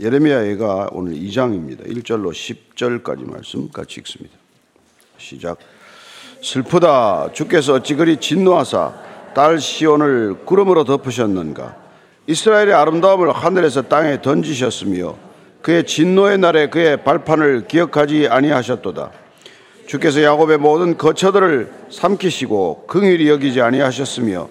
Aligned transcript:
예레미야가 0.00 0.88
오늘 0.90 1.14
2장입니다. 1.14 1.86
1절로 1.86 2.32
10절까지 2.32 3.30
말씀 3.30 3.70
같이 3.70 4.00
읽습니다. 4.00 4.34
시작. 5.18 5.58
슬프다. 6.42 7.30
주께서 7.32 7.74
어찌 7.74 7.94
그리 7.94 8.16
진노하사 8.16 8.92
딸 9.34 9.60
시온을 9.60 10.44
구름으로 10.46 10.82
덮으셨는가? 10.82 11.76
이스라엘의 12.26 12.74
아름다움을 12.74 13.32
하늘에서 13.32 13.82
땅에 13.82 14.20
던지셨으며 14.20 15.16
그의 15.62 15.86
진노의 15.86 16.38
날에 16.38 16.70
그의 16.70 17.04
발판을 17.04 17.68
기억하지 17.68 18.26
아니하셨도다. 18.28 19.12
주께서 19.86 20.22
야곱의 20.24 20.58
모든 20.58 20.96
거처들을 20.98 21.70
삼키시고 21.90 22.86
긍휼히 22.88 23.28
여기지 23.28 23.60
아니하셨으며 23.60 24.48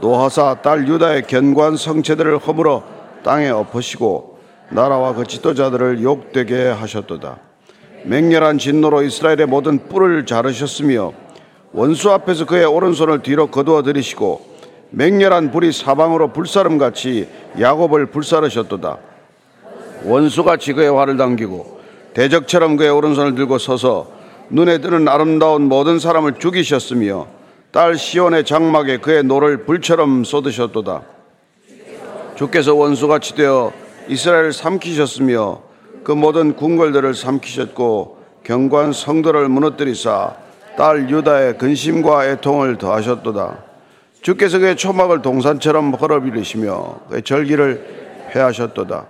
노하사 0.00 0.62
딸 0.62 0.86
유다의 0.86 1.26
견고한 1.26 1.76
성체들을 1.76 2.38
허물어 2.38 2.84
땅에 3.24 3.48
엎으시고 3.50 4.29
나라와 4.70 5.14
그 5.14 5.26
지도자들을 5.26 6.02
욕되게 6.02 6.68
하셨도다. 6.68 7.38
맹렬한 8.04 8.58
진노로 8.58 9.02
이스라엘의 9.02 9.46
모든 9.46 9.88
뿔을 9.88 10.26
자르셨으며 10.26 11.12
원수 11.72 12.10
앞에서 12.10 12.46
그의 12.46 12.64
오른손을 12.64 13.22
뒤로 13.22 13.48
거두어 13.48 13.82
들이시고 13.82 14.48
맹렬한 14.90 15.50
불이 15.50 15.72
사방으로 15.72 16.32
불사름 16.32 16.78
같이 16.78 17.28
야곱을 17.60 18.06
불사르셨도다. 18.06 18.98
원수같이 20.04 20.72
그의 20.72 20.90
화를 20.90 21.16
당기고 21.16 21.80
대적처럼 22.14 22.76
그의 22.76 22.90
오른손을 22.90 23.34
들고 23.34 23.58
서서 23.58 24.10
눈에 24.48 24.78
드는 24.78 25.06
아름다운 25.08 25.62
모든 25.62 25.98
사람을 25.98 26.34
죽이셨으며 26.38 27.26
딸 27.70 27.96
시온의 27.96 28.44
장막에 28.44 28.98
그의 28.98 29.22
노를 29.22 29.64
불처럼 29.64 30.24
쏟으셨도다. 30.24 31.02
주께서 32.36 32.74
원수같이 32.74 33.34
되어 33.34 33.72
이스라엘을 34.10 34.52
삼키셨으며 34.52 35.60
그 36.02 36.10
모든 36.10 36.56
궁궐들을 36.56 37.14
삼키셨고 37.14 38.18
견고한 38.42 38.92
성들을를 38.92 39.48
무너뜨리사 39.48 40.34
딸 40.76 41.08
유다의 41.08 41.58
근심과 41.58 42.26
애통을 42.26 42.76
더하셨도다. 42.76 43.58
주께서 44.20 44.58
그의 44.58 44.76
초막을 44.76 45.22
동산처럼 45.22 45.94
헐어버리시며 45.94 47.00
그의 47.08 47.22
절기를 47.22 48.26
폐하셨도다. 48.32 49.06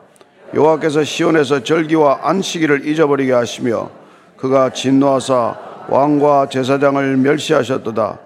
여호와께서 0.54 1.04
시온에서 1.04 1.62
절기와 1.62 2.20
안식일을 2.22 2.86
잊어버리게 2.86 3.32
하시며 3.32 3.88
그가 4.36 4.70
진노하사 4.70 5.56
왕과 5.88 6.48
제사장을 6.50 7.16
멸시하셨도다. 7.16 8.18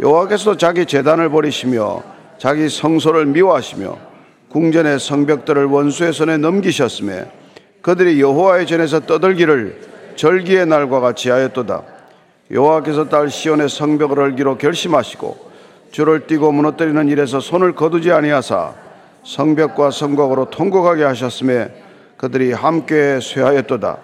여호와께서 0.00 0.56
자기 0.56 0.86
재단을 0.86 1.28
버리시며 1.28 2.02
자기 2.38 2.70
성소를 2.70 3.26
미워하시며 3.26 4.13
궁전의 4.54 5.00
성벽들을 5.00 5.64
원수의 5.64 6.12
손에 6.12 6.36
넘기셨음에 6.36 7.28
그들이 7.82 8.20
여호와의 8.20 8.68
전에서 8.68 9.00
떠들기를 9.00 9.80
절기의 10.14 10.66
날과 10.66 11.00
같이 11.00 11.28
하였도다. 11.28 11.82
여호와께서 12.52 13.08
딸 13.08 13.30
시온의 13.30 13.68
성벽을 13.68 14.20
얼기로 14.20 14.56
결심하시고 14.58 15.50
줄을 15.90 16.28
띄고 16.28 16.52
무너뜨리는 16.52 17.08
일에서 17.08 17.40
손을 17.40 17.74
거두지 17.74 18.12
아니하사 18.12 18.74
성벽과 19.24 19.90
성곽으로 19.90 20.50
통곡하게 20.50 21.02
하셨음에 21.02 21.74
그들이 22.16 22.52
함께 22.52 23.18
쇠하였도다. 23.20 23.96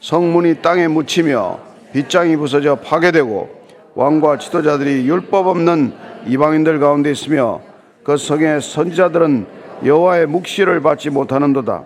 성문이 0.00 0.60
땅에 0.60 0.88
묻히며 0.88 1.58
빗장이 1.94 2.36
부서져 2.36 2.74
파괴되고 2.74 3.48
왕과 3.94 4.36
지도자들이 4.36 5.08
율법 5.08 5.46
없는 5.46 5.94
이방인들 6.26 6.80
가운데 6.80 7.10
있으며 7.10 7.62
그 8.04 8.18
성의 8.18 8.60
선지자들은 8.60 9.64
여호와의 9.84 10.26
묵시를 10.26 10.80
받지 10.80 11.10
못하는도다. 11.10 11.84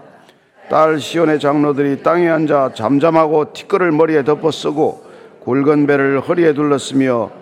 딸 0.71 1.01
시온의 1.01 1.41
장로들이 1.41 2.03
땅에 2.03 2.29
앉아 2.29 2.75
잠잠하고 2.75 3.53
티끌을 3.53 3.91
머리에 3.91 4.23
덮어 4.23 4.51
쓰고 4.51 5.05
굵은 5.41 5.87
배를 5.87 6.21
허리에 6.21 6.55
둘렀으며 6.55 7.33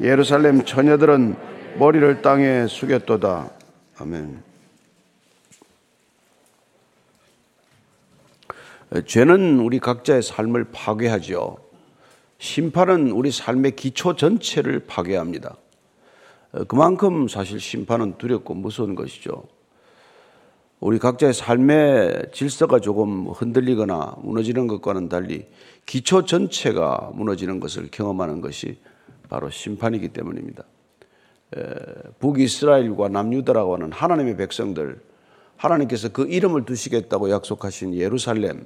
예루살렘 0.00 0.64
처녀들은 0.64 1.36
머리를 1.78 2.22
땅에 2.22 2.66
숙였도다. 2.66 3.50
아멘. 3.98 4.42
죄는 9.06 9.60
우리 9.60 9.80
각자의 9.80 10.22
삶을 10.22 10.68
파괴하죠. 10.72 11.58
심판은 12.38 13.10
우리 13.10 13.30
삶의 13.30 13.76
기초 13.76 14.16
전체를 14.16 14.86
파괴합니다. 14.86 15.56
그만큼 16.68 17.28
사실 17.28 17.60
심판은 17.60 18.16
두렵고 18.16 18.54
무서운 18.54 18.94
것이죠. 18.94 19.42
우리 20.80 21.00
각자의 21.00 21.34
삶의 21.34 22.28
질서가 22.32 22.78
조금 22.78 23.26
흔들리거나 23.26 24.16
무너지는 24.22 24.68
것과는 24.68 25.08
달리 25.08 25.46
기초 25.86 26.24
전체가 26.24 27.10
무너지는 27.14 27.58
것을 27.58 27.88
경험하는 27.90 28.40
것이 28.40 28.78
바로 29.28 29.50
심판이기 29.50 30.08
때문입니다. 30.08 30.64
북이스라엘과 32.20 33.08
남유다라고 33.08 33.74
하는 33.74 33.90
하나님의 33.90 34.36
백성들, 34.36 35.00
하나님께서 35.56 36.10
그 36.10 36.26
이름을 36.28 36.64
두시겠다고 36.64 37.30
약속하신 37.30 37.94
예루살렘, 37.94 38.64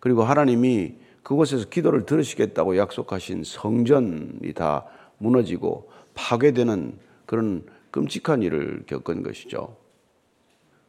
그리고 0.00 0.22
하나님이 0.22 0.94
그곳에서 1.22 1.68
기도를 1.68 2.06
들으시겠다고 2.06 2.78
약속하신 2.78 3.44
성전이 3.44 4.54
다 4.54 4.86
무너지고 5.18 5.90
파괴되는 6.14 6.98
그런 7.26 7.64
끔찍한 7.90 8.42
일을 8.42 8.84
겪은 8.86 9.22
것이죠. 9.22 9.83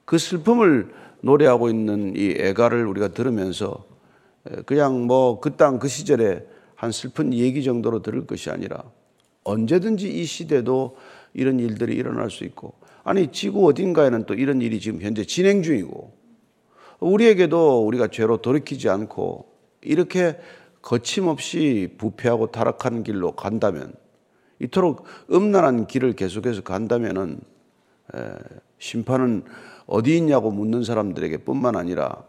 그 0.05 0.17
슬픔을 0.17 0.93
노래하고 1.21 1.69
있는 1.69 2.13
이 2.15 2.35
애가를 2.37 2.85
우리가 2.85 3.09
들으면서 3.09 3.85
그냥 4.65 5.07
뭐 5.07 5.39
그 5.39 5.55
땅그 5.55 5.79
그 5.79 5.87
시절에 5.87 6.45
한 6.75 6.91
슬픈 6.91 7.33
얘기 7.33 7.63
정도로 7.63 8.01
들을 8.01 8.27
것이 8.27 8.49
아니라 8.49 8.83
언제든지 9.43 10.07
이 10.07 10.25
시대도 10.25 10.97
이런 11.33 11.59
일들이 11.59 11.95
일어날 11.95 12.29
수 12.29 12.43
있고 12.43 12.73
아니 13.03 13.31
지구 13.31 13.67
어딘가에는 13.67 14.25
또 14.25 14.33
이런 14.33 14.61
일이 14.61 14.79
지금 14.79 15.01
현재 15.01 15.23
진행 15.23 15.63
중이고 15.63 16.13
우리에게도 16.99 17.85
우리가 17.85 18.07
죄로 18.07 18.37
돌이키지 18.37 18.89
않고 18.89 19.45
이렇게 19.81 20.37
거침없이 20.81 21.95
부패하고 21.97 22.51
타락하는 22.51 23.03
길로 23.03 23.31
간다면 23.31 23.93
이토록 24.59 25.05
음란한 25.31 25.87
길을 25.87 26.13
계속해서 26.13 26.61
간다면은 26.61 27.39
심판은 28.79 29.43
어디 29.87 30.17
있냐고 30.17 30.51
묻는 30.51 30.83
사람들에게 30.83 31.37
뿐만 31.37 31.75
아니라 31.75 32.23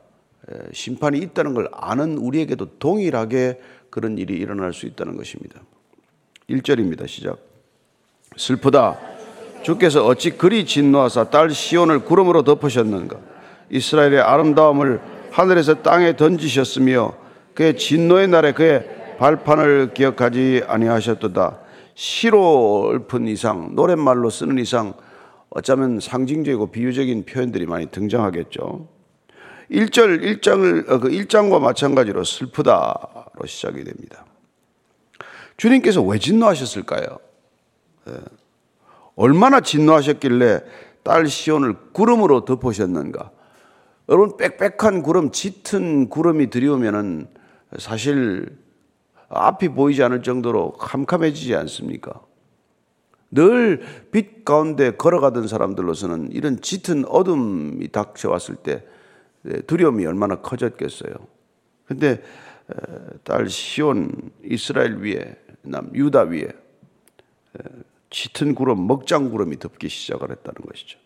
심판이 0.72 1.18
있다는 1.18 1.54
걸 1.54 1.68
아는 1.72 2.18
우리에게도 2.18 2.78
동일하게 2.78 3.60
그런 3.90 4.18
일이 4.18 4.34
일어날 4.34 4.72
수 4.72 4.86
있다는 4.86 5.16
것입니다. 5.16 5.60
1절입니다. 6.50 7.08
시작. 7.08 7.38
슬프다. 8.36 8.98
주께서 9.62 10.06
어찌 10.06 10.30
그리 10.30 10.64
진노하사 10.64 11.30
딸 11.30 11.50
시온을 11.50 12.04
구름으로 12.04 12.44
덮으셨는가? 12.44 13.18
이스라엘의 13.70 14.20
아름다움을 14.20 15.00
하늘에서 15.32 15.82
땅에 15.82 16.14
던지셨으며 16.16 17.14
그의 17.54 17.76
진노의 17.76 18.28
날에 18.28 18.52
그의 18.52 19.16
발판을 19.18 19.92
기억하지 19.94 20.62
아니하셨도다. 20.68 21.58
시로 21.94 22.92
읊은 22.94 23.26
이상, 23.28 23.74
노랫말로 23.74 24.30
쓰는 24.30 24.58
이상 24.58 24.94
어쩌면 25.56 26.00
상징적이고 26.00 26.66
비유적인 26.70 27.24
표현들이 27.24 27.64
많이 27.64 27.86
등장하겠죠. 27.86 28.88
1절 29.70 30.22
1장을 30.22 30.90
어, 30.90 31.00
그 31.00 31.08
1장과 31.08 31.58
마찬가지로 31.60 32.24
슬프다로 32.24 33.46
시작이 33.46 33.82
됩니다. 33.82 34.26
주님께서 35.56 36.02
왜 36.02 36.18
진노하셨을까요? 36.18 37.06
네. 38.04 38.12
얼마나 39.14 39.60
진노하셨길래 39.60 40.60
딸 41.02 41.26
시온을 41.26 41.74
구름으로 41.94 42.44
덮으셨는가? 42.44 43.30
여러분 44.10 44.36
빽빽한 44.36 45.02
구름, 45.02 45.30
짙은 45.30 46.10
구름이 46.10 46.50
들이오면은 46.50 47.28
사실 47.78 48.58
앞이 49.30 49.70
보이지 49.70 50.02
않을 50.02 50.22
정도로 50.22 50.72
캄캄해지지 50.72 51.54
않습니까? 51.54 52.25
늘 53.30 53.80
빛 54.10 54.44
가운데 54.44 54.92
걸어가던 54.92 55.48
사람들로서는 55.48 56.30
이런 56.32 56.60
짙은 56.60 57.04
어둠이 57.06 57.88
닥쳐왔을 57.88 58.56
때 58.56 58.86
두려움이 59.66 60.06
얼마나 60.06 60.36
커졌겠어요. 60.36 61.12
근데 61.84 62.22
딸 63.24 63.48
시온 63.48 64.30
이스라엘 64.44 64.98
위에 64.98 65.36
남 65.62 65.90
유다 65.94 66.22
위에 66.22 66.48
짙은 68.10 68.54
구름 68.54 68.86
먹장 68.86 69.30
구름이 69.30 69.58
덮기 69.58 69.88
시작을 69.88 70.30
했다는 70.30 70.62
것이죠. 70.64 70.98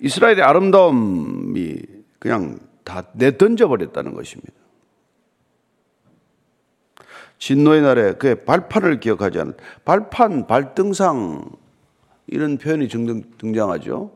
이스라엘의 0.00 0.42
아름다움이 0.42 1.82
그냥 2.18 2.58
다 2.82 3.04
내던져 3.12 3.68
버렸다는 3.68 4.14
것입니다. 4.14 4.52
진노의 7.44 7.82
날에 7.82 8.14
그의 8.14 8.46
발판을 8.46 9.00
기억하지 9.00 9.38
않은 9.38 9.54
발판, 9.84 10.46
발등상 10.46 11.44
이런 12.26 12.56
표현이 12.56 12.88
등장하죠. 12.88 14.10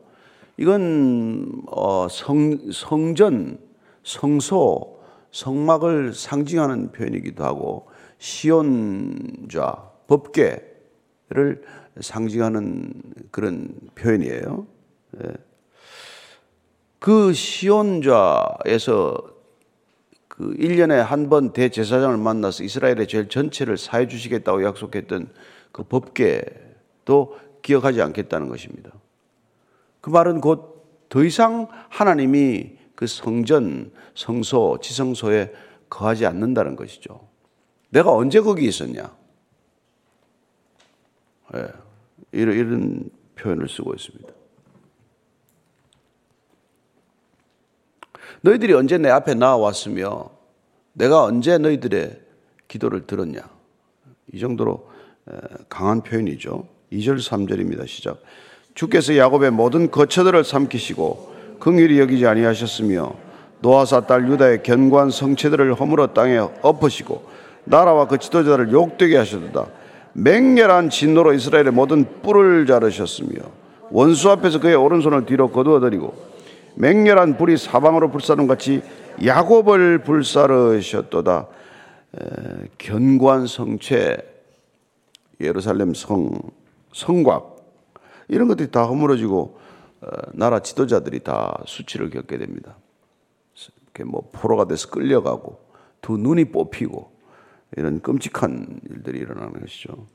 이건 0.57 1.61
어, 1.67 2.07
성, 2.09 2.57
성전, 2.71 3.59
성소, 4.03 4.99
성막을 5.31 6.15
상징하는 6.15 6.91
표현이기도 6.91 7.43
하고 7.43 7.87
시온좌, 8.17 9.91
법궤를 10.07 11.61
상징하는 12.01 12.93
그런 13.29 13.75
표현이에요. 13.93 14.65
예. 15.23 15.33
그 16.97 17.31
시온좌에서 17.33 19.17
그 20.39 20.55
1년에 20.55 20.93
한 21.03 21.29
번 21.29 21.51
대제사장을 21.53 22.17
만나서 22.17 22.63
이스라엘의 22.63 23.07
죄 23.07 23.27
전체를 23.27 23.77
사해 23.77 24.07
주시겠다고 24.07 24.63
약속했던 24.63 25.29
그 25.71 25.83
법궤도 25.83 27.37
기억하지 27.61 28.01
않겠다는 28.01 28.47
것입니다. 28.47 28.91
그 30.01 30.09
말은 30.09 30.41
곧 30.41 30.79
더 31.09 31.23
이상 31.23 31.67
하나님이 31.89 32.77
그 32.95 33.07
성전, 33.07 33.91
성소, 34.13 34.79
지성소에 34.81 35.53
거하지 35.89 36.25
않는다는 36.27 36.75
것이죠. 36.75 37.27
내가 37.89 38.11
언제 38.13 38.39
거기 38.39 38.67
있었냐? 38.67 39.11
네, 41.53 41.67
이런, 42.31 42.55
이런 42.55 43.09
표현을 43.35 43.67
쓰고 43.67 43.93
있습니다. 43.95 44.29
너희들이 48.41 48.73
언제 48.73 48.97
내 48.97 49.09
앞에 49.09 49.33
나와왔으며 49.33 50.29
내가 50.93 51.23
언제 51.23 51.57
너희들의 51.57 52.19
기도를 52.67 53.05
들었냐? 53.07 53.41
이 54.33 54.39
정도로 54.39 54.87
강한 55.67 56.01
표현이죠. 56.01 56.67
2절 56.91 57.17
3절입니다. 57.17 57.87
시작. 57.87 58.21
주께서 58.73 59.17
야곱의 59.17 59.51
모든 59.51 59.91
거처들을 59.91 60.43
삼키시고 60.43 61.35
긍휼히 61.59 61.99
여기지 61.99 62.25
아니하셨으며 62.25 63.13
노아사 63.61 64.01
딸 64.01 64.29
유다의 64.29 64.63
견고한 64.63 65.11
성체들을 65.11 65.73
허물어 65.73 66.13
땅에 66.13 66.37
엎으시고 66.37 67.27
나라와 67.65 68.07
그 68.07 68.17
지도자들을 68.17 68.71
욕되게 68.71 69.17
하셨다. 69.17 69.67
맹렬한 70.13 70.89
진노로 70.89 71.33
이스라엘의 71.33 71.71
모든 71.71 72.21
뿔을 72.21 72.65
자르셨으며 72.65 73.41
원수 73.91 74.29
앞에서 74.31 74.59
그의 74.59 74.75
오른손을 74.75 75.25
뒤로 75.25 75.51
거두어드리고 75.51 76.29
맹렬한 76.79 77.37
불이 77.37 77.57
사방으로 77.57 78.09
불사름 78.09 78.47
같이 78.47 78.81
야곱을 79.23 80.03
불사르셨도다. 80.03 81.47
견고한 82.77 83.47
성체 83.47 84.17
예루살렘 85.41 85.93
성 85.93 86.31
성곽 86.93 87.57
이런 88.29 88.47
것들이 88.47 88.71
다 88.71 88.85
허물어지고 88.85 89.59
어, 90.01 90.07
나라 90.33 90.61
지도자들이 90.61 91.19
다 91.19 91.61
수치를 91.65 92.09
겪게 92.09 92.37
됩니다. 92.37 92.77
이렇게 93.83 94.05
뭐 94.05 94.29
포로가 94.31 94.65
돼서 94.65 94.89
끌려가고 94.89 95.59
두 96.01 96.17
눈이 96.17 96.45
뽑히고 96.45 97.11
이런 97.75 97.99
끔찍한 97.99 98.79
일들이 98.89 99.19
일어나는 99.19 99.59
것이죠. 99.59 100.07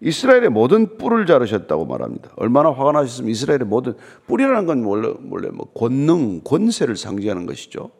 이스라엘의 0.00 0.48
모든 0.48 0.96
뿔을 0.96 1.26
자르셨다고 1.26 1.84
말합니다. 1.86 2.30
얼마나 2.36 2.70
화가 2.70 2.92
나셨으면 2.92 3.30
이스라엘의 3.30 3.66
모든 3.66 3.94
뿔이라는 4.26 4.66
건 4.66 4.84
원래, 4.84 5.12
원래 5.30 5.48
뭐 5.50 5.70
권능, 5.72 6.40
권세를 6.42 6.96
상징하는 6.96 7.46
것이죠. 7.46 7.90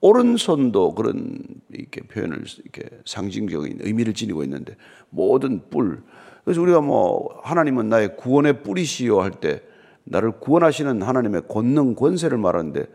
오른손도 0.00 0.94
그런 0.94 1.38
이렇게 1.70 2.02
표현을 2.02 2.44
이렇게 2.62 2.98
상징적인 3.06 3.78
의미를 3.80 4.12
지니고 4.14 4.42
있는데 4.44 4.76
모든 5.10 5.62
뿔. 5.70 6.02
그래서 6.44 6.60
우리가 6.60 6.80
뭐 6.80 7.40
하나님은 7.42 7.88
나의 7.88 8.16
구원의 8.16 8.62
뿔이시요 8.62 9.20
할 9.20 9.30
때 9.30 9.62
나를 10.04 10.32
구원하시는 10.40 11.00
하나님의 11.00 11.42
권능, 11.48 11.94
권세를 11.94 12.36
말하는데 12.36 12.86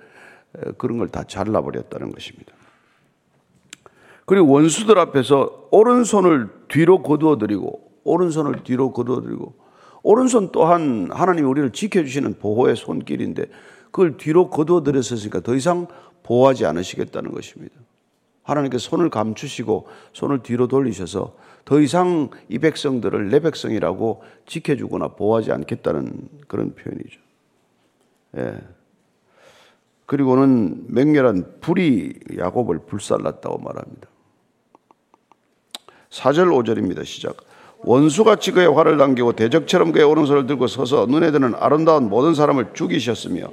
그런 0.77 0.97
걸 0.99 1.07
다 1.07 1.23
잘라버렸다는 1.23 2.11
것입니다. 2.11 2.53
그리고 4.25 4.49
원수들 4.51 4.99
앞에서 4.99 5.69
오른손을 5.71 6.49
뒤로 6.67 7.01
거두어 7.01 7.39
드리고 7.39 7.88
오른손을 8.03 8.63
뒤로 8.63 8.91
거두어들고 8.91 9.53
오른손 10.03 10.51
또한 10.51 11.09
하나님이 11.11 11.47
우리를 11.47 11.71
지켜주시는 11.71 12.39
보호의 12.39 12.75
손길인데 12.75 13.45
그걸 13.85 14.17
뒤로 14.17 14.49
거두어들였으니까 14.49 15.41
더 15.41 15.55
이상 15.55 15.87
보호하지 16.23 16.65
않으시겠다는 16.65 17.31
것입니다. 17.31 17.75
하나님께서 18.43 18.89
손을 18.89 19.09
감추시고 19.09 19.87
손을 20.13 20.43
뒤로 20.43 20.67
돌리셔서 20.67 21.35
더 21.65 21.79
이상 21.79 22.29
이 22.47 22.57
백성들을 22.59 23.29
내 23.29 23.39
백성이라고 23.39 24.23
지켜주거나 24.45 25.09
보호하지 25.09 25.51
않겠다는 25.51 26.29
그런 26.47 26.73
표현이죠. 26.73 27.19
예. 28.37 28.57
그리고는 30.05 30.85
맹렬한 30.87 31.59
불이 31.61 32.13
야곱을 32.37 32.79
불살랐다고 32.87 33.59
말합니다. 33.59 34.07
4절 36.09 36.47
5절입니다. 36.47 37.05
시작. 37.05 37.37
원수같이 37.83 38.51
그의 38.51 38.67
활을 38.67 38.97
당기고 38.97 39.33
대적처럼 39.33 39.91
그의 39.91 40.05
오른손을 40.05 40.47
들고 40.47 40.67
서서 40.67 41.05
눈에 41.07 41.31
드는 41.31 41.55
아름다운 41.57 42.09
모든 42.09 42.33
사람을 42.33 42.69
죽이셨으며 42.73 43.47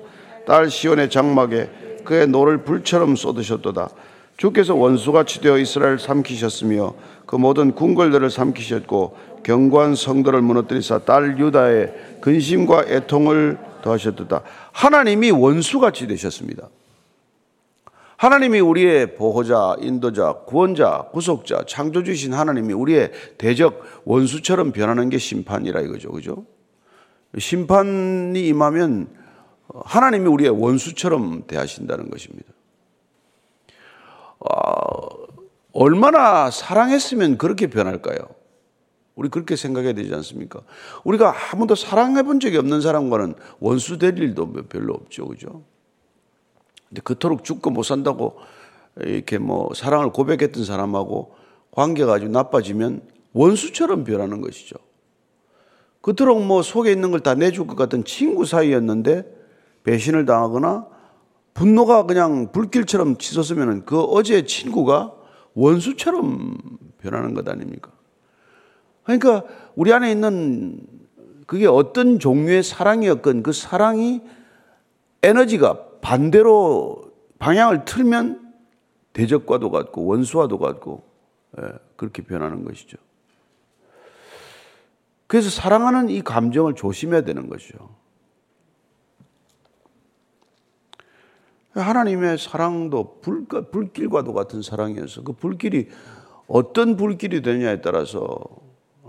딸 0.47 0.71
시온의 0.71 1.11
장막에 1.11 1.69
그의 2.05 2.29
노를 2.29 2.59
불처럼 2.59 3.17
쏟으셨도다. 3.17 3.91
주께서 4.37 4.75
원수같이 4.75 5.41
되어 5.41 5.59
이스라엘 5.59 5.99
삼키셨으며 5.99 6.95
그 7.25 7.37
모든 7.37 7.73
궁궐들을 7.73 8.29
삼키셨고 8.31 9.17
견고한 9.43 9.95
성들을 9.95 10.41
무너뜨리사 10.43 11.01
딸 11.01 11.39
유다의 11.39 11.95
근심과 12.21 12.85
애통을 12.89 13.59
더하셨도다. 13.83 14.43
하나님이 14.73 15.31
원수같이 15.31 16.07
되셨습니다. 16.07 16.69
하나님이 18.17 18.61
우리의 18.61 19.15
보호자, 19.15 19.77
인도자, 19.81 20.33
구원자, 20.47 21.09
구속자, 21.13 21.65
창조주신 21.67 22.33
하나님이 22.33 22.73
우리의 22.73 23.13
대적 23.37 24.03
원수처럼 24.05 24.73
변하는 24.73 25.11
게 25.11 25.19
심판이라 25.19 25.83
이거죠. 25.83 26.11
그죠? 26.13 26.47
심판이 27.39 28.47
임하면 28.49 29.09
하나님이 29.85 30.27
우리의 30.29 30.51
원수처럼 30.51 31.47
대하신다는 31.47 32.11
것입니다. 32.11 32.49
어, 34.39 35.09
얼마나 35.73 36.51
사랑했으면 36.51 37.37
그렇게 37.37 37.67
변할까요? 37.67 38.17
우리 39.15 39.29
그렇게 39.29 39.57
생각해야 39.57 39.93
되지 39.95 40.15
않습니까? 40.15 40.61
우리가 41.05 41.31
한 41.31 41.59
번도 41.59 41.75
사랑해 41.75 42.23
본 42.23 42.39
적이 42.39 42.59
없는 42.59 42.81
사람과는 42.81 43.35
원수 43.61 43.99
될 43.99 44.19
일도 44.19 44.53
별로 44.69 44.95
없죠. 44.95 45.27
그죠? 45.27 45.65
근데 46.97 47.03
그토록 47.03 47.45
죽고 47.45 47.71
못 47.71 47.83
산다고 47.83 48.39
이렇게 49.01 49.37
뭐 49.37 49.71
사랑을 49.75 50.11
고백했던 50.13 50.65
사람하고 50.65 51.35
관계가 51.73 52.15
아주 52.15 52.29
나빠지면 52.29 53.03
원수처럼 53.35 54.05
변하는 54.05 54.41
것이죠. 54.41 54.77
그토록 56.01 56.43
뭐 56.43 56.63
속에 56.63 56.91
있는 56.91 57.11
걸 57.11 57.21
다 57.21 57.35
내줄 57.35 57.67
것 57.67 57.77
같은 57.77 58.05
친구 58.05 58.47
사이였는데 58.47 59.25
배신을 59.85 60.25
당하거나 60.25 60.87
분노가 61.53 62.07
그냥 62.07 62.51
불길처럼 62.53 63.19
치솟으면 63.19 63.85
그 63.85 64.01
어제 64.01 64.47
친구가 64.47 65.13
원수처럼 65.55 66.57
변하는 66.99 67.35
것 67.35 67.47
아닙니까? 67.47 67.91
그러니까 69.05 69.45
우리 69.75 69.93
안에 69.93 70.11
있는 70.11 70.81
그게 71.47 71.67
어떤 71.67 72.19
종류의 72.19 72.63
사랑이었건 72.63 73.43
그 73.43 73.53
사랑이 73.53 74.23
에너지가 75.23 75.86
반대로 76.01 77.13
방향을 77.39 77.85
틀면 77.85 78.55
대적과도 79.13 79.71
같고 79.71 80.05
원수와도 80.05 80.59
같고 80.59 81.05
예, 81.59 81.73
그렇게 81.97 82.23
변하는 82.23 82.65
것이죠. 82.65 82.99
그래서 85.27 85.51
사랑하는 85.51 86.09
이 86.09 86.23
감정을 86.23 86.75
조심해야 86.75 87.23
되는 87.23 87.49
것이죠. 87.49 87.95
하나님의 91.73 92.39
사랑도 92.39 93.21
불, 93.21 93.45
불길과도 93.47 94.33
같은 94.33 94.63
사랑이어서 94.63 95.25
그 95.25 95.33
불길이 95.33 95.89
어떤 96.47 96.97
불길이 96.97 97.43
되냐에 97.43 97.81
따라서 97.81 98.39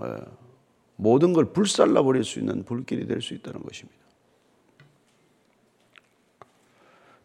예, 0.03 0.15
모든 0.95 1.33
걸 1.33 1.53
불살라 1.53 2.03
버릴 2.03 2.23
수 2.23 2.39
있는 2.39 2.63
불길이 2.63 3.07
될 3.07 3.21
수 3.21 3.33
있다는 3.33 3.61
것입니다. 3.61 4.06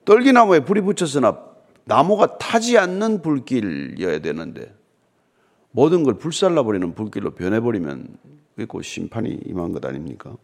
떨기나무에 0.04 0.61
불이 0.61 0.80
붙였으나 0.82 1.38
나무가 1.85 2.38
타지 2.38 2.78
않는 2.78 3.23
불길이어야 3.23 4.21
되는데 4.21 4.75
모든 5.71 6.02
걸 6.04 6.14
불살라 6.14 6.62
버리는 6.62 6.94
불길로 6.94 7.32
변해버리면 7.32 8.18
그리고 8.54 8.82
심판이 8.82 9.40
임한 9.47 9.73
것 9.73 9.85
아닙니까? 9.85 10.37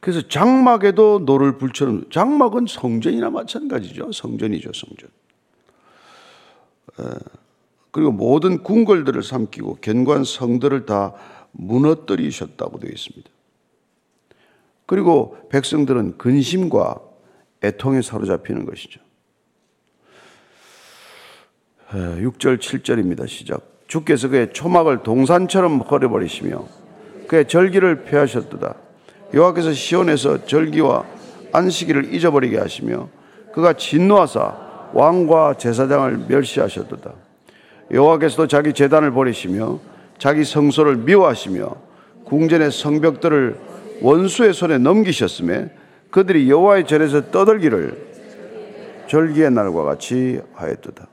그래서 0.00 0.26
장막에도 0.26 1.20
노를 1.20 1.58
불처럼 1.58 2.08
장막은 2.10 2.66
성전이나 2.66 3.30
마찬가지죠. 3.30 4.12
성전이죠, 4.12 4.72
성전. 4.72 5.10
그리고 7.90 8.12
모든 8.12 8.62
궁궐들을 8.62 9.22
삼키고 9.22 9.78
견고한 9.80 10.24
성들을 10.24 10.86
다 10.86 11.12
무너뜨리셨다고 11.52 12.78
되어 12.78 12.90
있습니다. 12.90 13.28
그리고 14.90 15.36
백성들은 15.50 16.18
근심과 16.18 16.98
애통에 17.62 18.02
사로잡히는 18.02 18.66
것이죠. 18.66 19.00
6절, 21.92 22.58
7절입니다. 22.58 23.28
시작. 23.28 23.62
주께서 23.86 24.26
그의 24.26 24.52
초막을 24.52 25.04
동산처럼 25.04 25.82
헐어버리시며 25.82 26.64
그의 27.28 27.46
절기를 27.46 28.02
폐하셨도다. 28.02 28.74
여호와께서 29.32 29.74
시온에서 29.74 30.44
절기와 30.44 31.04
안식일을 31.52 32.12
잊어버리게 32.12 32.58
하시며 32.58 33.08
그가 33.52 33.74
진노하사 33.74 34.90
왕과 34.92 35.54
제사장을 35.54 36.24
멸시하셨도다. 36.26 37.12
여호와께서도 37.92 38.48
자기 38.48 38.72
재단을 38.72 39.12
버리시며 39.12 39.78
자기 40.18 40.42
성소를 40.42 40.96
미워하시며 40.96 41.76
궁전의 42.24 42.72
성벽들을 42.72 43.69
원수의 44.00 44.54
손에 44.54 44.78
넘기셨음에 44.78 45.74
그들이 46.10 46.50
여호와의 46.50 46.86
전에서 46.86 47.30
떠들기를 47.30 48.10
절기의 49.08 49.50
날과 49.50 49.82
같이 49.82 50.40
하였도다. 50.54 51.08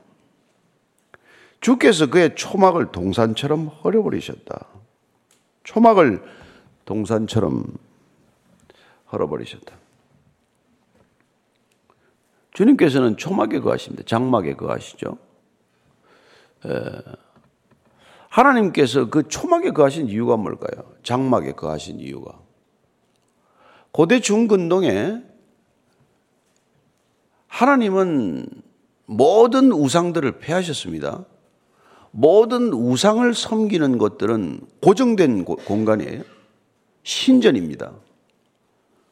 주께서 1.60 2.06
그의 2.06 2.34
초막을 2.36 2.92
동산처럼 2.92 3.66
헐어버리셨다. 3.66 4.66
초막을 5.64 6.22
동산처럼 6.84 7.64
헐어버리셨다. 9.12 9.76
주님께서는 12.52 13.16
초막에 13.16 13.60
거하십니다. 13.60 14.04
장막에 14.06 14.54
거하시죠. 14.54 15.18
하나님께서 18.28 19.10
그 19.10 19.26
초막에 19.28 19.70
거하신 19.70 20.08
이유가 20.08 20.36
뭘까요? 20.36 20.92
장막에 21.02 21.52
거하신 21.52 22.00
이유가. 22.00 22.47
고대 23.92 24.20
중근동에 24.20 25.22
하나님은 27.46 28.46
모든 29.06 29.72
우상들을 29.72 30.38
폐하셨습니다. 30.38 31.24
모든 32.10 32.72
우상을 32.72 33.34
섬기는 33.34 33.98
것들은 33.98 34.60
고정된 34.82 35.44
공간이에요. 35.44 36.22
신전입니다. 37.02 37.92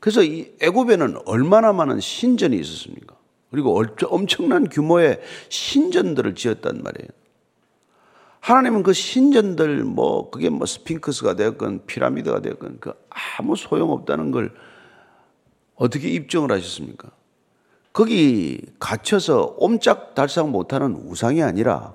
그래서 0.00 0.22
이 0.22 0.52
애굽에는 0.60 1.16
얼마나 1.24 1.72
많은 1.72 2.00
신전이 2.00 2.56
있었습니까? 2.58 3.16
그리고 3.50 3.82
엄청난 4.08 4.68
규모의 4.68 5.20
신전들을 5.48 6.34
지었단 6.34 6.82
말이에요. 6.82 7.08
하나님은 8.46 8.84
그 8.84 8.92
신전들 8.92 9.82
뭐 9.82 10.30
그게 10.30 10.50
뭐 10.50 10.68
스핑크스가 10.68 11.34
되었건 11.34 11.86
피라미드가 11.86 12.42
되었건 12.42 12.76
그 12.78 12.92
아무 13.08 13.56
소용없다는 13.56 14.30
걸 14.30 14.54
어떻게 15.74 16.08
입증을 16.10 16.52
하셨습니까? 16.52 17.10
거기 17.92 18.60
갇혀서 18.78 19.56
옴짝달싹 19.58 20.50
못하는 20.50 20.94
우상이 20.94 21.42
아니라 21.42 21.94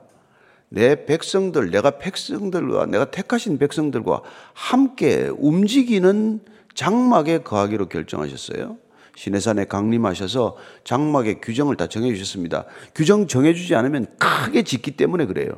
내 0.68 1.06
백성들, 1.06 1.72
내가 1.72 1.92
백성들과 1.92 2.86
내가 2.88 3.12
택하신 3.12 3.58
백성들과 3.58 4.22
함께 4.52 5.32
움직이는 5.38 6.42
장막에 6.74 7.44
거하기로 7.44 7.88
결정하셨어요. 7.88 8.76
시내산에 9.16 9.66
강림하셔서 9.66 10.58
장막의 10.84 11.40
규정을 11.40 11.78
다 11.78 11.88
정해 11.88 12.14
주셨습니다. 12.14 12.66
규정 12.94 13.28
정해 13.28 13.54
주지 13.54 13.74
않으면 13.74 14.08
크게 14.18 14.64
짓기 14.64 14.92
때문에 14.92 15.28
그래요. 15.28 15.54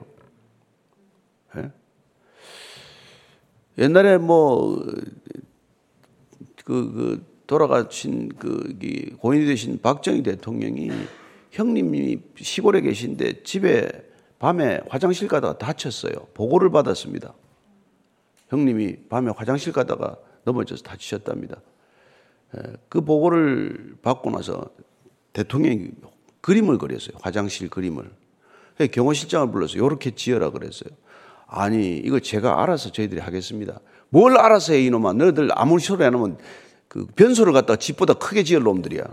옛날에 3.77 4.17
뭐, 4.17 4.83
그, 6.63 6.91
그, 6.93 7.25
돌아가신 7.47 8.29
그, 8.29 8.77
고인이 9.19 9.45
되신 9.45 9.81
박정희 9.81 10.23
대통령이 10.23 10.91
형님이 11.51 12.19
시골에 12.37 12.81
계신데 12.81 13.43
집에 13.43 13.89
밤에 14.39 14.81
화장실 14.89 15.27
가다가 15.27 15.57
다쳤어요. 15.57 16.13
보고를 16.33 16.71
받았습니다. 16.71 17.33
형님이 18.49 19.07
밤에 19.09 19.31
화장실 19.35 19.71
가다가 19.71 20.17
넘어져서 20.45 20.83
다치셨답니다. 20.83 21.61
그 22.89 23.01
보고를 23.01 23.95
받고 24.01 24.31
나서 24.31 24.69
대통령이 25.33 25.91
그림을 26.41 26.77
그렸어요. 26.77 27.17
화장실 27.21 27.69
그림을. 27.69 28.11
경호실장을 28.91 29.51
불러서 29.51 29.75
이렇게 29.75 30.11
지어라 30.11 30.49
그랬어요. 30.49 30.89
아니, 31.55 31.97
이거 31.97 32.19
제가 32.19 32.63
알아서 32.63 32.91
저희들이 32.91 33.21
하겠습니다. 33.21 33.79
뭘 34.09 34.37
알아서 34.37 34.73
해, 34.73 34.81
이놈아. 34.85 35.13
너희들 35.13 35.49
아무리 35.51 35.83
소리 35.83 36.03
안 36.03 36.15
하면 36.15 36.37
그 36.87 37.05
변소를 37.05 37.53
갖다가 37.53 37.77
집보다 37.77 38.15
크게 38.15 38.43
지을 38.43 38.63
놈들이야. 38.63 39.03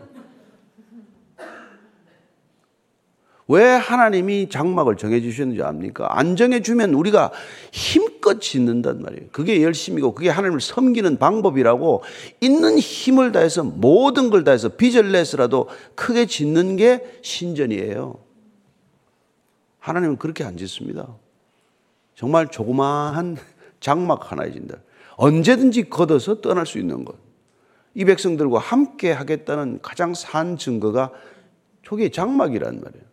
왜 3.48 3.64
하나님이 3.64 4.48
장막을 4.48 4.96
정해주셨는지 4.96 5.62
압니까? 5.62 6.18
안 6.18 6.36
정해주면 6.36 6.94
우리가 6.94 7.30
힘껏 7.72 8.40
짓는단 8.40 9.02
말이에요. 9.02 9.28
그게 9.32 9.62
열심이고 9.62 10.14
그게 10.14 10.30
하나님을 10.30 10.60
섬기는 10.60 11.18
방법이라고 11.18 12.02
있는 12.40 12.78
힘을 12.78 13.32
다해서 13.32 13.64
모든 13.64 14.30
걸 14.30 14.44
다해서 14.44 14.68
빚을 14.70 15.12
내서라도 15.12 15.68
크게 15.94 16.24
짓는 16.26 16.76
게 16.76 17.04
신전이에요. 17.22 18.14
하나님은 19.80 20.16
그렇게 20.16 20.44
안 20.44 20.56
짓습니다. 20.56 21.08
정말 22.20 22.48
조그마한 22.48 23.38
장막 23.80 24.30
하나에 24.30 24.52
진다. 24.52 24.76
언제든지 25.16 25.88
걷어서 25.88 26.42
떠날 26.42 26.66
수 26.66 26.78
있는 26.78 27.06
것. 27.06 27.16
이 27.94 28.04
백성들과 28.04 28.58
함께 28.58 29.10
하겠다는 29.10 29.78
가장 29.80 30.12
산 30.12 30.58
증거가 30.58 31.12
저게 31.82 32.10
장막이란 32.10 32.82
말이에요. 32.82 33.04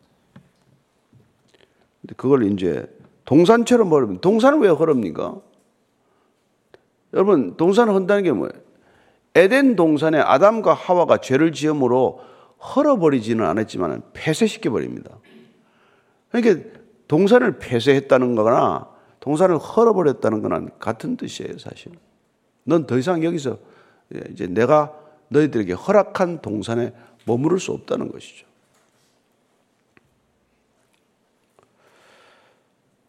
그걸 2.18 2.52
이제 2.52 2.86
동산처럼 3.24 3.90
버리면 3.90 4.20
동산을 4.20 4.60
왜 4.60 4.74
걸읍니까? 4.74 5.40
여러분 7.14 7.56
동산을 7.56 7.94
헌다는 7.94 8.24
게 8.24 8.34
뭐예요? 8.34 8.52
에덴 9.36 9.78
동산에 9.78 10.20
아담과 10.20 10.74
하와가 10.74 11.20
죄를 11.20 11.54
지음으로 11.54 12.20
헐어버리지는 12.60 13.46
않았지만 13.46 14.02
폐쇄시켜 14.12 14.70
버립니다. 14.70 15.18
그러니까 16.30 16.70
동산을 17.08 17.58
폐쇄했다는 17.60 18.36
거나 18.36 18.97
동산을 19.28 19.58
헐어버렸다는 19.58 20.42
거는 20.42 20.70
같은 20.80 21.18
뜻이에요, 21.18 21.58
사실. 21.58 21.92
넌 22.64 22.88
더 22.88 22.98
이상 22.98 23.26
여기서 23.26 23.58
이제 24.32 24.48
내가 24.48 24.94
너희들에게 25.28 25.74
허락한 25.74 26.42
동산에 26.42 26.94
머무를 27.26 27.60
수 27.60 27.74
없다는 27.74 28.10
것이죠. 28.10 28.48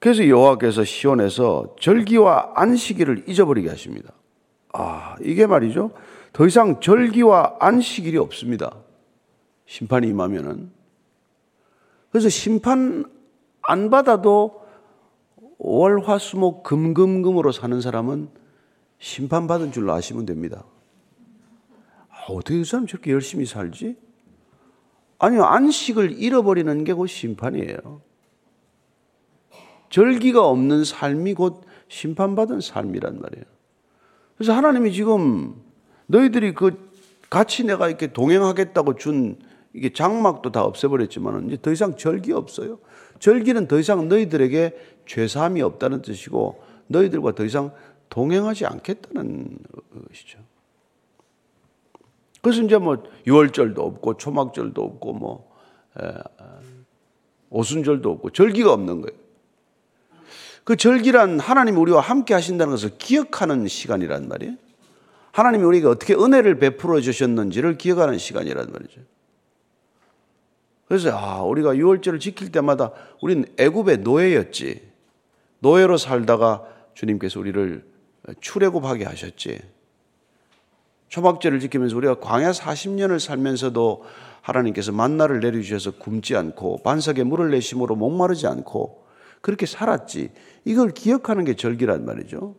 그래서 0.00 0.26
여호와께서 0.26 0.82
시온에서 0.82 1.76
절기와 1.78 2.54
안식일을 2.56 3.28
잊어버리게 3.28 3.68
하십니다. 3.68 4.12
아, 4.72 5.14
이게 5.22 5.46
말이죠. 5.46 5.92
더 6.32 6.46
이상 6.48 6.80
절기와 6.80 7.58
안식일이 7.60 8.18
없습니다. 8.18 8.74
심판이 9.66 10.08
임하면은. 10.08 10.72
그래서 12.10 12.28
심판 12.28 13.04
안 13.62 13.90
받아도 13.90 14.66
월, 15.58 16.00
화, 16.00 16.18
수, 16.18 16.36
목, 16.36 16.62
금, 16.62 16.94
금, 16.94 17.22
금으로 17.22 17.52
사는 17.52 17.80
사람은 17.80 18.28
심판받은 18.98 19.72
줄로 19.72 19.92
아시면 19.92 20.24
됩니다. 20.24 20.64
아, 22.10 22.32
어떻게 22.32 22.58
그 22.58 22.64
사람 22.64 22.86
저렇게 22.86 23.12
열심히 23.12 23.44
살지? 23.46 23.96
아니요, 25.18 25.44
안식을 25.44 26.12
잃어버리는 26.20 26.84
게 26.84 26.94
곧 26.94 27.06
심판이에요. 27.06 28.02
절기가 29.90 30.46
없는 30.46 30.84
삶이 30.84 31.34
곧 31.34 31.62
심판받은 31.88 32.60
삶이란 32.60 33.20
말이에요. 33.20 33.44
그래서 34.36 34.52
하나님이 34.52 34.92
지금 34.92 35.56
너희들이 36.06 36.54
그 36.54 36.88
같이 37.30 37.64
내가 37.64 37.88
이렇게 37.88 38.12
동행하겠다고 38.12 38.96
준 38.96 39.38
이게 39.72 39.92
장막도 39.92 40.52
다 40.52 40.62
없애버렸지만 40.64 41.46
이제 41.46 41.58
더 41.60 41.72
이상 41.72 41.96
절기 41.96 42.32
없어요. 42.32 42.78
절기는 43.18 43.68
더 43.68 43.78
이상 43.78 44.08
너희들에게 44.08 44.76
죄사함이 45.06 45.62
없다는 45.62 46.02
뜻이고 46.02 46.62
너희들과 46.86 47.34
더 47.34 47.44
이상 47.44 47.72
동행하지 48.08 48.66
않겠다는 48.66 49.58
것이죠. 50.08 50.38
그래서 52.40 52.62
이제 52.62 52.78
뭐 52.78 53.02
유월절도 53.26 53.82
없고 53.82 54.16
초막절도 54.16 54.82
없고 54.82 55.12
뭐 55.12 55.50
에, 56.00 56.12
오순절도 57.50 58.10
없고 58.10 58.30
절기가 58.30 58.72
없는 58.72 59.00
거예요. 59.02 59.18
그 60.64 60.76
절기란 60.76 61.40
하나님이 61.40 61.78
우리와 61.78 62.00
함께 62.00 62.34
하신다는 62.34 62.72
것을 62.72 62.98
기억하는 62.98 63.66
시간이란 63.66 64.28
말이에요. 64.28 64.54
하나님이 65.32 65.64
우리에게 65.64 65.86
어떻게 65.86 66.14
은혜를 66.14 66.58
베풀어 66.58 67.00
주셨는지를 67.00 67.78
기억하는 67.78 68.18
시간이란 68.18 68.70
말이죠. 68.70 69.00
그래서 70.88 71.10
아, 71.16 71.42
우리가 71.42 71.76
유월절을 71.76 72.18
지킬 72.18 72.50
때마다 72.50 72.92
우리는 73.20 73.44
애굽의 73.58 73.98
노예였지. 73.98 74.88
노예로 75.60 75.98
살다가 75.98 76.64
주님께서 76.94 77.38
우리를 77.38 77.84
출애굽하게 78.40 79.04
하셨지. 79.04 79.60
초막절을 81.08 81.60
지키면서 81.60 81.96
우리가 81.96 82.20
광야 82.20 82.52
40년을 82.52 83.18
살면서도 83.18 84.04
하나님께서 84.40 84.92
만나를 84.92 85.40
내려주셔서 85.40 85.92
굶지 85.98 86.36
않고 86.36 86.82
반석에 86.82 87.22
물을 87.22 87.50
내심으로 87.50 87.96
목마르지 87.96 88.46
않고 88.46 89.04
그렇게 89.42 89.66
살았지. 89.66 90.30
이걸 90.64 90.90
기억하는 90.90 91.44
게 91.44 91.54
절기란 91.54 92.04
말이죠. 92.04 92.54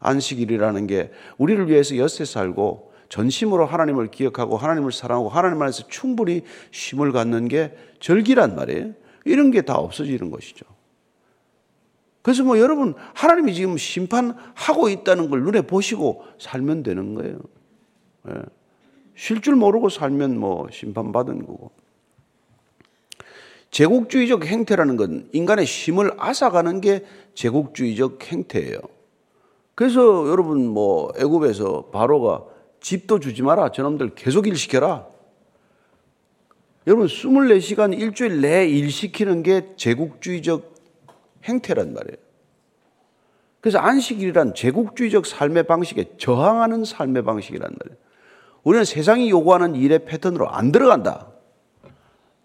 안식일이라는 0.00 0.86
게 0.86 1.10
우리를 1.36 1.68
위해서 1.68 1.96
엿새 1.96 2.24
살고 2.24 2.87
전심으로 3.08 3.66
하나님을 3.66 4.10
기억하고 4.10 4.56
하나님을 4.56 4.92
사랑하고 4.92 5.28
하나님 5.28 5.62
안에서 5.62 5.86
충분히 5.88 6.42
쉼을 6.70 7.12
갖는 7.12 7.48
게 7.48 7.76
절기란 8.00 8.54
말이에요. 8.54 8.92
이런 9.24 9.50
게 9.50 9.62
다 9.62 9.74
없어지는 9.74 10.30
것이죠. 10.30 10.64
그래서 12.22 12.44
뭐 12.44 12.58
여러분 12.58 12.94
하나님이 13.14 13.54
지금 13.54 13.76
심판하고 13.76 14.88
있다는 14.88 15.30
걸 15.30 15.42
눈에 15.42 15.62
보시고 15.62 16.24
살면 16.38 16.82
되는 16.82 17.14
거예요. 17.14 17.38
예. 18.28 18.34
쉴줄 19.16 19.56
모르고 19.56 19.88
살면 19.88 20.38
뭐 20.38 20.68
심판받은 20.70 21.46
거고. 21.46 21.70
제국주의적 23.70 24.46
행태라는 24.46 24.96
건 24.96 25.28
인간의 25.32 25.64
힘을 25.64 26.12
앗아가는 26.18 26.80
게 26.80 27.04
제국주의적 27.34 28.24
행태예요. 28.32 28.78
그래서 29.74 30.28
여러분 30.28 30.66
뭐 30.66 31.12
애굽에서 31.18 31.90
바로가 31.92 32.44
집도 32.88 33.20
주지 33.20 33.42
마라. 33.42 33.70
저놈들 33.70 34.14
계속 34.14 34.46
일 34.46 34.56
시켜라. 34.56 35.06
여러분 36.86 37.06
24시간 37.06 37.92
일주일 37.92 38.40
내 38.40 38.66
일시키는 38.66 39.42
게 39.42 39.74
제국주의적 39.76 40.74
행태란 41.44 41.92
말이에요. 41.92 42.16
그래서 43.60 43.78
안식일이란 43.78 44.54
제국주의적 44.54 45.26
삶의 45.26 45.64
방식에 45.64 46.16
저항하는 46.16 46.86
삶의 46.86 47.24
방식이란 47.24 47.70
말이에요. 47.78 47.98
우리는 48.62 48.86
세상이 48.86 49.28
요구하는 49.28 49.74
일의 49.74 50.06
패턴으로 50.06 50.48
안 50.48 50.72
들어간다. 50.72 51.30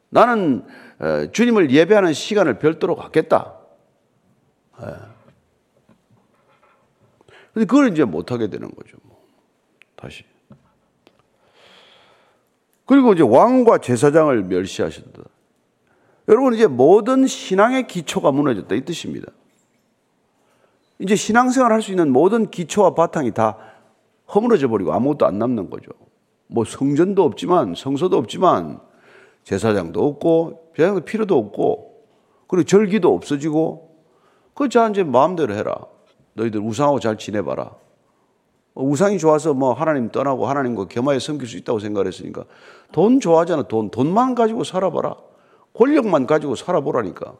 나는 0.09 0.65
어, 0.99 1.31
주님을 1.31 1.71
예배하는 1.71 2.11
시간을 2.11 2.59
별도로 2.59 2.97
갖겠다. 2.97 3.59
예. 4.81 4.87
근데 7.53 7.65
그걸 7.65 7.93
이제 7.93 8.03
못하게 8.03 8.49
되는 8.49 8.69
거죠. 8.71 8.97
뭐. 9.03 9.23
다시. 9.95 10.25
그리고 12.85 13.13
이제 13.13 13.23
왕과 13.23 13.77
제사장을 13.79 14.43
멸시하셨다. 14.43 15.23
여러분 16.27 16.53
이제 16.53 16.67
모든 16.67 17.27
신앙의 17.27 17.87
기초가 17.87 18.31
무너졌다 18.31 18.73
이 18.75 18.85
뜻입니다. 18.85 19.31
이제 20.99 21.15
신앙생활 21.15 21.71
할 21.71 21.81
수 21.81 21.91
있는 21.91 22.11
모든 22.11 22.49
기초와 22.49 22.93
바탕이 22.95 23.33
다 23.33 23.57
허물어져 24.33 24.67
버리고 24.69 24.93
아무것도 24.93 25.25
안 25.25 25.37
남는 25.39 25.69
거죠. 25.69 25.91
뭐 26.47 26.63
성전도 26.65 27.23
없지만 27.23 27.73
성소도 27.75 28.17
없지만 28.17 28.79
제사장도 29.43 30.05
없고 30.05 30.71
제사장도 30.75 31.05
필요도 31.05 31.37
없고 31.37 31.93
그리고 32.47 32.63
절기도 32.65 33.13
없어지고 33.13 33.97
그자 34.53 34.87
이제 34.89 35.03
마음대로 35.03 35.53
해라. 35.55 35.75
너희들 36.33 36.61
우상하고 36.61 36.99
잘 36.99 37.17
지내봐라. 37.17 37.71
우상이 38.75 39.19
좋아서 39.19 39.53
뭐 39.53 39.73
하나님 39.73 40.09
떠나고 40.09 40.47
하나님과 40.47 40.87
겸하여 40.87 41.19
섬길 41.19 41.47
수 41.47 41.57
있다고 41.57 41.79
생각했으니까 41.79 42.45
돈 42.91 43.19
좋아하잖아. 43.19 43.63
돈 43.63 43.89
돈만 43.89 44.35
가지고 44.35 44.63
살아봐라. 44.63 45.15
권력만 45.73 46.27
가지고 46.27 46.55
살아보라니까. 46.55 47.35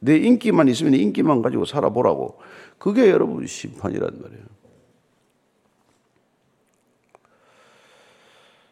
내 0.00 0.16
인기만 0.16 0.68
있으면 0.68 0.94
인기만 0.94 1.42
가지고 1.42 1.64
살아보라고. 1.64 2.38
그게 2.78 3.10
여러분 3.10 3.46
심판이란 3.46 4.20
말이에요. 4.22 4.42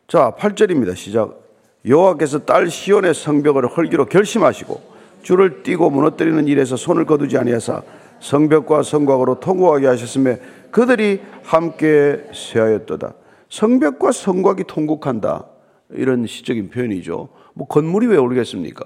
자, 0.06 0.32
8절입니다. 0.38 0.94
시작. 0.94 1.40
여호와께서 1.84 2.44
딸 2.44 2.70
시온의 2.70 3.14
성벽을 3.14 3.66
헐기로 3.66 4.06
결심하시고 4.06 4.96
줄을 5.22 5.64
띄고 5.64 5.90
무너뜨리는 5.90 6.46
일에서 6.46 6.76
손을 6.76 7.04
거두지 7.06 7.36
아니하사 7.36 7.82
성벽과 8.20 8.82
성곽으로 8.82 9.40
통곡하게 9.40 9.86
하셨음에 9.86 10.40
그들이 10.70 11.20
함께 11.42 12.24
쇠하였도다. 12.32 13.14
성벽과 13.48 14.12
성곽이 14.12 14.64
통곡한다. 14.66 15.46
이런 15.90 16.26
시적인 16.26 16.70
표현이죠. 16.70 17.28
뭐 17.54 17.66
건물이 17.66 18.06
왜 18.08 18.16
오르겠습니까? 18.16 18.84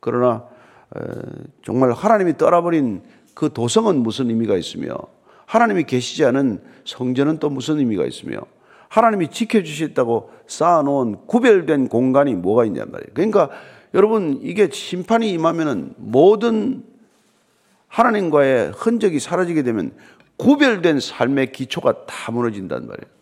그러나 0.00 0.44
정말 1.64 1.92
하나님이 1.92 2.36
떠나버린 2.36 3.02
그 3.34 3.52
도성은 3.52 3.96
무슨 3.96 4.30
의미가 4.30 4.56
있으며 4.56 4.96
하나님이 5.46 5.84
계시지 5.84 6.24
않은 6.24 6.60
성전은 6.84 7.38
또 7.38 7.50
무슨 7.50 7.78
의미가 7.78 8.04
있으며 8.04 8.40
하나님이 8.88 9.28
지켜주셨다고 9.28 10.30
쌓아놓은 10.46 11.26
구별된 11.26 11.88
공간이 11.88 12.34
뭐가 12.34 12.64
있냔 12.64 12.90
말이에요. 12.90 13.10
그러니까 13.14 13.50
여러분 13.94 14.40
이게 14.42 14.68
심판이 14.70 15.30
임하면은 15.30 15.94
모든 15.96 16.84
하나님과의 17.88 18.72
흔적이 18.76 19.18
사라지게 19.18 19.62
되면 19.62 19.92
구별된 20.36 21.00
삶의 21.00 21.52
기초가 21.52 22.06
다 22.06 22.32
무너진단 22.32 22.86
말이에요. 22.86 23.18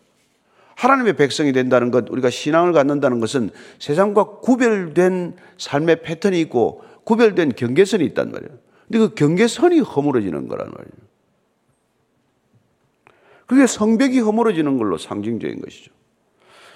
하나님의 0.75 1.13
백성이 1.13 1.53
된다는 1.53 1.89
것, 1.89 2.07
우리가 2.09 2.29
신앙을 2.29 2.71
갖는다는 2.71 3.19
것은 3.19 3.49
세상과 3.79 4.39
구별된 4.41 5.35
삶의 5.57 6.03
패턴이 6.03 6.39
있고 6.41 6.83
구별된 7.03 7.53
경계선이 7.53 8.05
있단 8.05 8.31
말이에요. 8.31 8.57
근데 8.87 8.99
그 8.99 9.15
경계선이 9.15 9.79
허물어지는 9.79 10.47
거란 10.47 10.67
말이에요. 10.67 11.07
그게 13.47 13.65
성벽이 13.65 14.19
허물어지는 14.19 14.77
걸로 14.77 14.97
상징적인 14.97 15.61
것이죠. 15.61 15.91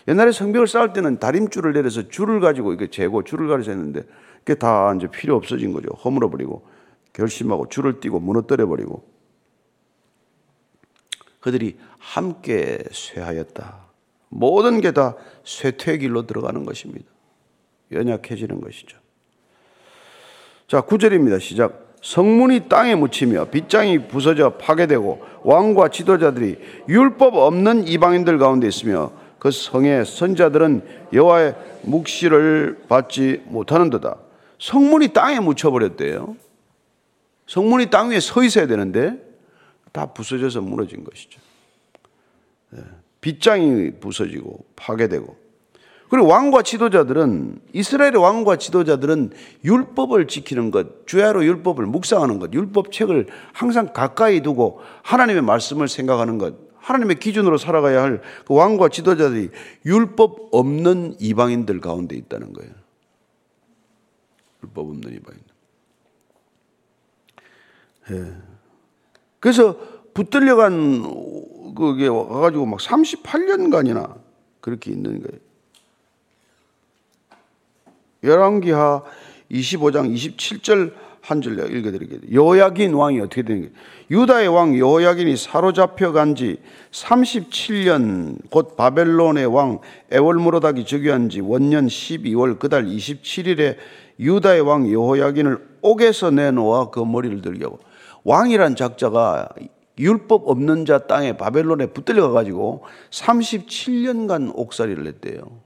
옛날에 0.08 0.32
성벽을 0.32 0.68
쌓을 0.68 0.94
때는 0.94 1.20
다림줄을 1.20 1.74
내려서 1.74 2.08
줄을 2.10 2.40
가지고 2.40 2.72
이렇게 2.72 2.90
재고 2.90 3.24
줄을 3.24 3.48
가려서 3.48 3.72
했는데 3.72 4.04
그게 4.40 4.56
다 4.56 4.94
이제 4.96 5.08
필요 5.08 5.36
없어진 5.36 5.74
거죠. 5.74 5.90
허물어 6.04 6.30
버리고 6.30 6.66
결심하고 7.13 7.67
줄을 7.69 8.00
띄고 8.00 8.19
무너뜨려 8.19 8.67
버리고 8.67 9.04
그들이 11.39 11.78
함께 11.97 12.80
쇠하였다. 12.91 13.82
모든 14.30 14.80
게 14.80 14.91
다 14.91 15.15
쇠퇴의 15.43 16.00
길로 16.00 16.26
들어가는 16.26 16.63
것입니다. 16.65 17.06
연약해지는 17.91 18.62
것이죠. 18.62 18.97
자, 20.67 20.82
9절입니다. 20.82 21.39
시작. 21.39 21.95
성문이 22.02 22.69
땅에 22.69 22.95
묻히며 22.95 23.45
빗장이 23.45 24.08
부서져 24.08 24.52
파괴되고 24.58 25.21
왕과 25.43 25.89
지도자들이 25.89 26.58
율법 26.88 27.36
없는 27.36 27.88
이방인들 27.88 28.38
가운데 28.38 28.67
있으며 28.67 29.12
그 29.38 29.52
성의 29.52 30.06
선자들은 30.06 31.10
여호와의 31.13 31.56
묵시를 31.84 32.84
받지 32.88 33.41
못하는도다. 33.45 34.15
성문이 34.60 35.10
땅에 35.10 35.39
묻혀 35.39 35.69
버렸대요. 35.69 36.36
성문이 37.52 37.90
땅 37.90 38.12
위에 38.12 38.22
서 38.22 38.44
있어야 38.44 38.66
되는데 38.66 39.22
다 39.92 40.06
부서져서 40.06 40.62
무너진 40.62 41.04
것이죠. 41.04 41.42
예. 42.78 42.80
빗장이 43.20 44.00
부서지고 44.00 44.64
파괴되고 44.78 45.36
그리고 46.10 46.28
왕과 46.28 46.62
지도자들은 46.62 47.60
이스라엘의 47.74 48.16
왕과 48.16 48.56
지도자들은 48.56 49.32
율법을 49.66 50.28
지키는 50.28 50.72
것, 50.72 51.06
주야로 51.08 51.44
율법을 51.44 51.86
묵상하는 51.88 52.40
것, 52.40 52.54
율법 52.54 52.94
책을 52.94 53.28
항상 53.52 53.92
가까이 53.92 54.42
두고 54.42 54.80
하나님의 55.04 55.42
말씀을 55.42 55.90
생각하는 55.90 56.38
것, 56.38 56.56
하나님의 56.78 57.20
기준으로 57.20 57.58
살아가야 57.58 58.02
할 58.02 58.22
그 58.46 58.54
왕과 58.54 58.88
지도자들이 58.90 59.50
율법 59.86 60.50
없는 60.54 61.16
이방인들 61.20 61.82
가운데 61.82 62.16
있다는 62.16 62.54
거예요. 62.54 62.72
율법 64.64 64.88
없는 64.88 65.14
이방인. 65.14 65.51
예. 68.10 68.34
그래서 69.40 69.78
붙들려간 70.14 71.74
그게 71.76 72.08
와가지고 72.08 72.66
막 72.66 72.80
38년간이나 72.80 74.16
그렇게 74.60 74.92
있는 74.92 75.22
거예요. 75.22 75.40
열왕기하 78.24 79.04
25장 79.52 80.14
27절 80.14 80.94
한절 81.22 81.54
읽어드리겠습니다. 81.54 82.34
여야긴 82.34 82.94
왕이 82.94 83.20
어떻게 83.20 83.44
되는 83.44 83.62
게 83.64 83.72
유다의 84.10 84.48
왕 84.48 84.78
여야긴이 84.78 85.38
사로잡혀 85.38 86.12
간지 86.12 86.58
37년 86.92 88.50
곧 88.50 88.76
바벨론의 88.76 89.46
왕 89.46 89.80
에월무로닥이 90.12 90.86
즉위한 90.86 91.30
지 91.30 91.40
원년 91.40 91.88
12월 91.88 92.58
그달 92.58 92.86
27일에 92.86 93.78
유다의 94.20 94.62
왕 94.62 94.92
여호야긴을 94.92 95.60
옥에서 95.82 96.32
내놓아 96.32 96.90
그 96.90 97.00
머리를 97.00 97.42
들게 97.42 97.66
하고 97.66 97.80
왕이란 98.24 98.76
작자가 98.76 99.50
율법 99.98 100.48
없는 100.48 100.86
자 100.86 101.00
땅에 101.00 101.38
바벨론에 101.38 101.88
붙들려 101.88 102.32
가지고 102.32 102.84
37년간 103.12 104.52
옥살이를 104.56 105.06
했대요. 105.08 105.62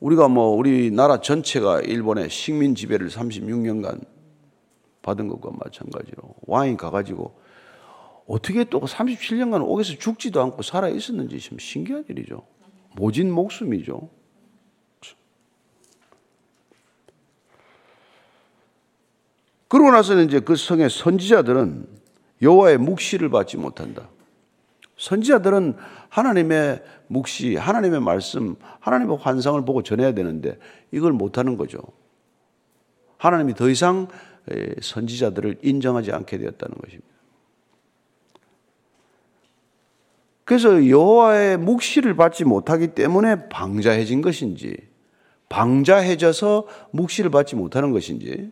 우리가 0.00 0.28
뭐 0.28 0.48
우리나라 0.48 1.20
전체가 1.20 1.80
일본의 1.80 2.30
식민 2.30 2.74
지배를 2.74 3.08
36년간 3.08 4.04
받은 5.02 5.28
것과 5.28 5.50
마찬가지로 5.52 6.34
왕이 6.46 6.76
가가지고 6.76 7.38
어떻게 8.26 8.64
또 8.64 8.80
37년간 8.80 9.66
옥에서 9.66 9.94
죽지도 9.94 10.40
않고 10.42 10.62
살아 10.62 10.88
있었는지 10.88 11.40
참 11.40 11.58
신기한 11.58 12.04
일이죠. 12.08 12.42
모진 12.96 13.30
목숨이죠. 13.30 14.08
그러고 19.70 19.92
나서는 19.92 20.26
이제 20.26 20.40
그 20.40 20.56
성의 20.56 20.90
선지자들은 20.90 21.86
여호와의 22.42 22.78
묵시를 22.78 23.28
받지 23.28 23.56
못한다. 23.56 24.08
선지자들은 24.98 25.76
하나님의 26.08 26.82
묵시, 27.06 27.54
하나님의 27.54 28.00
말씀, 28.00 28.56
하나님의 28.80 29.18
환상을 29.18 29.64
보고 29.64 29.84
전해야 29.84 30.12
되는데 30.12 30.58
이걸 30.90 31.12
못하는 31.12 31.56
거죠. 31.56 31.78
하나님이 33.16 33.54
더 33.54 33.70
이상 33.70 34.08
선지자들을 34.82 35.60
인정하지 35.62 36.10
않게 36.10 36.38
되었다는 36.38 36.76
것입니다. 36.76 37.08
그래서 40.44 40.88
여호와의 40.88 41.58
묵시를 41.58 42.16
받지 42.16 42.44
못하기 42.44 42.88
때문에 42.88 43.48
방자해진 43.50 44.20
것인지, 44.20 44.76
방자해져서 45.48 46.66
묵시를 46.90 47.30
받지 47.30 47.54
못하는 47.54 47.92
것인지, 47.92 48.50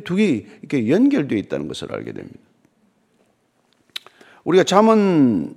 두개 0.00 0.46
이렇게 0.60 0.88
연결되어 0.88 1.38
있다는 1.38 1.68
것을 1.68 1.92
알게 1.92 2.12
됩니다. 2.12 2.38
우리가 4.44 4.64
잠언 4.64 5.54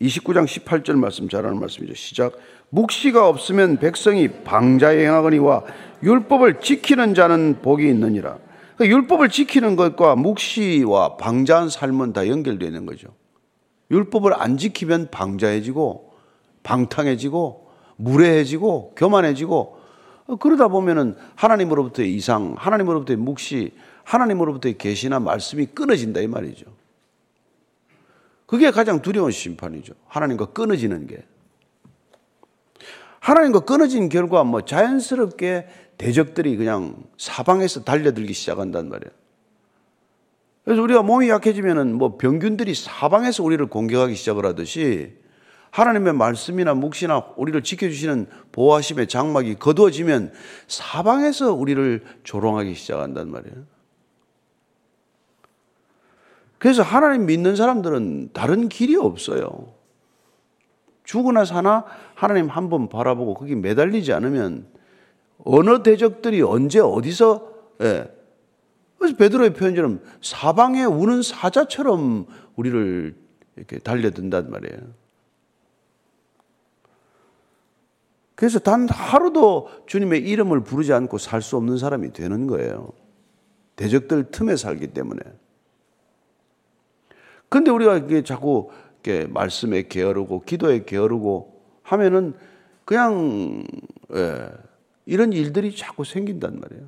29장 0.00 0.44
18절 0.44 0.96
말씀 0.96 1.28
잘 1.28 1.46
아는 1.46 1.58
말씀이죠. 1.58 1.94
시작. 1.94 2.34
묵시가 2.70 3.28
없으면 3.28 3.78
백성이 3.78 4.28
방자에 4.28 5.04
행하거니와 5.06 5.64
율법을 6.02 6.60
지키는 6.60 7.14
자는 7.14 7.60
복이 7.62 7.88
있느니라. 7.88 8.38
그러니까 8.76 8.96
율법을 8.96 9.30
지키는 9.30 9.76
것과 9.76 10.16
묵시와 10.16 11.16
방자한 11.16 11.70
삶은 11.70 12.12
다 12.12 12.28
연결되어 12.28 12.68
있는 12.68 12.84
거죠. 12.84 13.08
율법을 13.90 14.34
안 14.34 14.58
지키면 14.58 15.08
방자해지고 15.10 16.12
방탕해지고 16.62 17.66
무례해지고 17.96 18.94
교만해지고 18.96 19.75
그러다 20.40 20.68
보면은 20.68 21.16
하나님으로부터의 21.36 22.12
이상, 22.14 22.54
하나님으로부터의 22.58 23.16
묵시, 23.16 23.72
하나님으로부터의 24.04 24.76
계시나 24.78 25.20
말씀이 25.20 25.66
끊어진다 25.66 26.20
이 26.20 26.26
말이죠. 26.26 26.66
그게 28.46 28.70
가장 28.70 29.02
두려운 29.02 29.30
심판이죠. 29.30 29.94
하나님과 30.06 30.46
끊어지는 30.46 31.06
게. 31.06 31.24
하나님과 33.20 33.60
끊어진 33.60 34.08
결과 34.08 34.44
뭐 34.44 34.64
자연스럽게 34.64 35.66
대적들이 35.98 36.56
그냥 36.56 36.96
사방에서 37.18 37.82
달려들기 37.82 38.32
시작한단 38.32 38.88
말이에요. 38.88 39.10
그래서 40.64 40.82
우리가 40.82 41.02
몸이 41.02 41.28
약해지면은 41.28 41.94
뭐 41.94 42.16
병균들이 42.18 42.74
사방에서 42.74 43.42
우리를 43.42 43.64
공격하기 43.66 44.14
시작을 44.14 44.44
하듯이 44.46 45.16
하나님의 45.70 46.14
말씀이나 46.14 46.74
묵시나 46.74 47.26
우리를 47.36 47.62
지켜주시는 47.62 48.26
보호하심의 48.52 49.08
장막이 49.08 49.56
거두어지면 49.56 50.32
사방에서 50.68 51.52
우리를 51.52 52.02
조롱하기 52.24 52.74
시작한단 52.74 53.30
말이에요. 53.30 53.64
그래서 56.58 56.82
하나님 56.82 57.26
믿는 57.26 57.56
사람들은 57.56 58.30
다른 58.32 58.68
길이 58.68 58.96
없어요. 58.96 59.74
죽으나 61.04 61.44
사나 61.44 61.84
하나님 62.14 62.48
한 62.48 62.68
번 62.68 62.88
바라보고 62.88 63.34
거기 63.34 63.54
매달리지 63.54 64.12
않으면 64.12 64.66
어느 65.44 65.82
대적들이 65.82 66.42
언제 66.42 66.80
어디서 66.80 67.52
예. 67.82 68.10
그래서 68.98 69.16
베드로의 69.16 69.52
표현처럼 69.52 70.00
사방에 70.22 70.84
우는 70.84 71.22
사자처럼 71.22 72.26
우리를 72.56 73.14
이렇게 73.56 73.78
달려든단 73.78 74.50
말이에요. 74.50 74.80
그래서 78.36 78.58
단 78.60 78.86
하루도 78.88 79.68
주님의 79.86 80.20
이름을 80.20 80.62
부르지 80.62 80.92
않고 80.92 81.18
살 81.18 81.42
수 81.42 81.56
없는 81.56 81.78
사람이 81.78 82.12
되는 82.12 82.46
거예요. 82.46 82.92
대적들 83.76 84.30
틈에 84.30 84.56
살기 84.56 84.88
때문에. 84.88 85.20
근데 87.48 87.70
우리가 87.70 87.96
이게 87.98 88.22
자꾸 88.22 88.70
이렇게 89.02 89.26
말씀에 89.26 89.82
게으르고 89.88 90.42
기도에 90.42 90.84
게으르고 90.84 91.62
하면은 91.82 92.34
그냥 92.84 93.64
예, 94.14 94.50
이런 95.06 95.32
일들이 95.32 95.74
자꾸 95.74 96.04
생긴단 96.04 96.60
말이에요. 96.60 96.84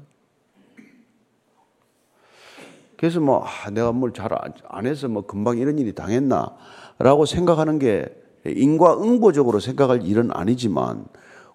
그래서 2.96 3.20
뭐 3.20 3.44
아, 3.44 3.70
내가 3.70 3.92
뭘 3.92 4.12
잘 4.12 4.28
안 4.68 4.86
해서 4.86 5.08
뭐 5.08 5.24
금방 5.26 5.58
이런 5.58 5.78
일이 5.78 5.94
당했나라고 5.94 7.24
생각하는 7.26 7.78
게 7.78 8.06
인과응보적으로 8.44 9.60
생각할 9.60 10.02
일은 10.02 10.30
아니지만 10.32 11.06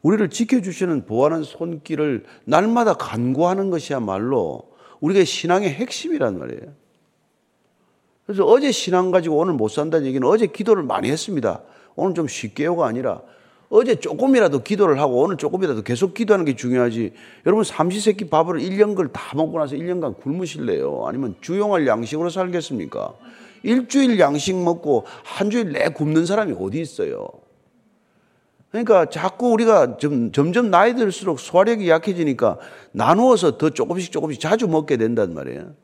우리를 0.04 0.30
지켜주시는 0.30 1.06
보호하는 1.06 1.44
손길을 1.44 2.26
날마다 2.46 2.94
간구하는 2.94 3.70
것이야말로 3.72 4.62
우리가 5.00 5.24
신앙의 5.26 5.70
핵심이란 5.70 6.38
말이에요. 6.38 6.62
그래서 8.26 8.46
어제 8.46 8.72
신앙 8.72 9.12
가지고 9.12 9.38
오늘 9.38 9.54
못 9.54 9.70
산다는 9.70 10.06
얘기는 10.06 10.26
어제 10.28 10.46
기도를 10.48 10.84
많이 10.84 11.10
했습니다. 11.10 11.62
오늘 11.96 12.14
좀 12.14 12.28
쉽게요가 12.28 12.86
아니라 12.86 13.22
어제 13.70 13.96
조금이라도 13.96 14.62
기도를 14.64 15.00
하고 15.00 15.22
오늘 15.22 15.36
조금이라도 15.38 15.82
계속 15.82 16.14
기도하는 16.14 16.46
게 16.46 16.56
중요하지. 16.56 17.14
여러분 17.46 17.64
삼시세끼 17.64 18.30
밥을 18.30 18.60
1년 18.60 18.96
걸 18.96 19.10
다 19.12 19.36
먹고 19.36 19.58
나서 19.58 19.76
1년간 19.76 20.18
굶으실래요? 20.20 21.06
아니면 21.08 21.36
주용할 21.42 21.88
양식으로 21.88 22.30
살겠습니까? 22.30 23.14
일주일 23.64 24.20
양식 24.20 24.56
먹고 24.56 25.06
한 25.24 25.50
주일 25.50 25.72
내 25.72 25.90
굶는 25.90 26.26
사람이 26.26 26.56
어디 26.60 26.80
있어요? 26.82 27.28
그러니까 28.74 29.06
자꾸 29.06 29.52
우리가 29.52 29.98
점, 29.98 30.32
점점 30.32 30.72
나이 30.72 30.96
들수록 30.96 31.40
소화력이 31.40 31.88
약해지니까 31.88 32.58
나누어서 32.92 33.60
더 33.60 33.70
조금씩 33.70 34.12
조금씩 34.12 34.42
자주 34.42 34.68
먹게 34.68 34.98
된단 34.98 35.36
말이에요. 35.36 35.76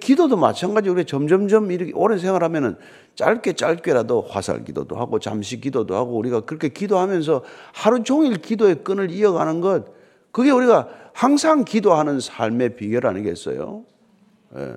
기도도 0.00 0.36
마찬가지 0.36 0.88
우리 0.88 1.04
점점점 1.04 1.70
이렇게 1.70 1.92
오랜 1.94 2.18
생활하면은 2.18 2.76
짧게 3.14 3.52
짧게라도 3.52 4.22
화살 4.22 4.64
기도도 4.64 4.96
하고 4.96 5.20
잠시 5.20 5.60
기도도 5.60 5.94
하고 5.94 6.16
우리가 6.18 6.40
그렇게 6.40 6.68
기도하면서 6.70 7.44
하루 7.72 8.02
종일 8.02 8.38
기도의 8.38 8.82
끈을 8.82 9.12
이어가는 9.12 9.60
것 9.60 9.84
그게 10.32 10.50
우리가 10.50 10.88
항상 11.12 11.64
기도하는 11.64 12.18
삶의 12.18 12.74
비결 12.74 13.06
아니겠어요? 13.06 13.84
예. 14.56 14.74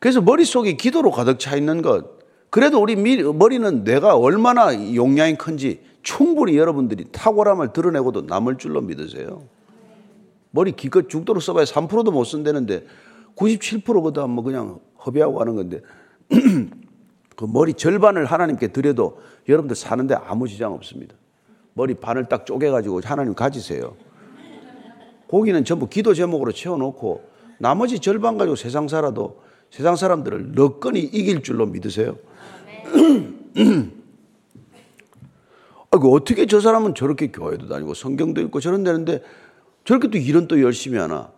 그래서 0.00 0.20
머릿속에 0.20 0.72
기도로 0.72 1.12
가득 1.12 1.38
차 1.38 1.54
있는 1.54 1.82
것 1.82 2.21
그래도 2.52 2.82
우리 2.82 2.96
머리는 2.96 3.82
뇌가 3.82 4.18
얼마나 4.18 4.74
용량이 4.94 5.36
큰지 5.38 5.80
충분히 6.02 6.58
여러분들이 6.58 7.06
탁월함을 7.10 7.72
드러내고도 7.72 8.26
남을 8.26 8.58
줄로 8.58 8.82
믿으세요. 8.82 9.44
머리 10.50 10.72
기껏 10.72 11.08
죽도록 11.08 11.42
써봐야 11.42 11.64
3%도 11.64 12.10
못 12.10 12.24
쓴다는데 12.24 12.84
97%보다 13.36 14.26
뭐 14.26 14.44
그냥 14.44 14.80
허비하고 15.06 15.40
하는 15.40 15.56
건데 15.56 15.80
그 17.36 17.46
머리 17.48 17.72
절반을 17.72 18.26
하나님께 18.26 18.68
드려도 18.68 19.22
여러분들 19.48 19.74
사는데 19.74 20.14
아무 20.14 20.46
지장 20.46 20.74
없습니다. 20.74 21.14
머리 21.72 21.94
반을 21.94 22.26
딱 22.28 22.44
쪼개가지고 22.44 23.00
하나님 23.02 23.32
가지세요. 23.32 23.96
고기는 25.26 25.64
전부 25.64 25.88
기도 25.88 26.12
제목으로 26.12 26.52
채워놓고 26.52 27.22
나머지 27.56 27.98
절반 27.98 28.36
가지고 28.36 28.56
세상 28.56 28.88
살아도 28.88 29.40
세상 29.70 29.96
사람들을 29.96 30.52
너건이 30.52 31.00
이길 31.00 31.42
줄로 31.42 31.64
믿으세요. 31.64 32.18
아이고, 35.90 36.14
어떻게 36.14 36.46
저 36.46 36.60
사람은 36.60 36.94
저렇게 36.94 37.30
교회도 37.30 37.68
다니고 37.68 37.94
성경도 37.94 38.40
읽고 38.40 38.60
저런 38.60 38.82
데는데 38.82 39.22
저렇게 39.84 40.08
또 40.08 40.18
일은 40.18 40.48
또 40.48 40.60
열심히 40.62 40.98
하나. 40.98 41.30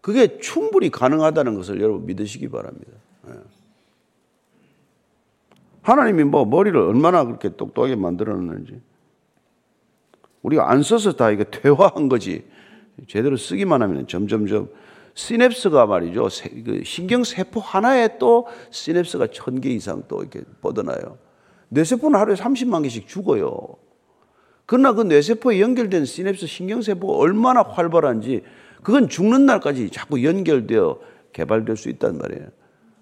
그게 0.00 0.38
충분히 0.38 0.90
가능하다는 0.90 1.56
것을 1.56 1.80
여러분 1.80 2.06
믿으시기 2.06 2.48
바랍니다. 2.48 2.92
예. 3.28 3.32
하나님이 5.82 6.24
뭐 6.24 6.44
머리를 6.44 6.78
얼마나 6.78 7.24
그렇게 7.24 7.56
똑똑하게 7.56 7.96
만들어놨는지. 7.96 8.80
우리가 10.42 10.70
안 10.70 10.82
써서 10.82 11.12
다 11.12 11.30
이게 11.30 11.44
퇴화한 11.44 12.08
거지. 12.08 12.44
제대로 13.08 13.36
쓰기만 13.36 13.82
하면 13.82 14.06
점점점 14.06 14.68
시냅스가 15.16 15.86
말이죠. 15.86 16.28
그 16.64 16.82
신경세포 16.84 17.58
하나에 17.58 18.18
또 18.18 18.46
시냅스가 18.70 19.28
천 19.32 19.60
개 19.60 19.70
이상 19.70 20.02
또 20.08 20.20
이렇게 20.20 20.42
뻗어나요. 20.60 21.16
뇌세포는 21.70 22.20
하루에 22.20 22.36
30만 22.36 22.82
개씩 22.82 23.08
죽어요. 23.08 23.56
그러나 24.66 24.92
그 24.92 25.02
뇌세포에 25.02 25.60
연결된 25.60 26.04
시냅스 26.04 26.46
신경세포가 26.46 27.14
얼마나 27.14 27.62
활발한지 27.62 28.42
그건 28.82 29.08
죽는 29.08 29.46
날까지 29.46 29.88
자꾸 29.90 30.22
연결되어 30.22 31.00
개발될 31.32 31.76
수 31.76 31.88
있단 31.88 32.18
말이에요. 32.18 32.48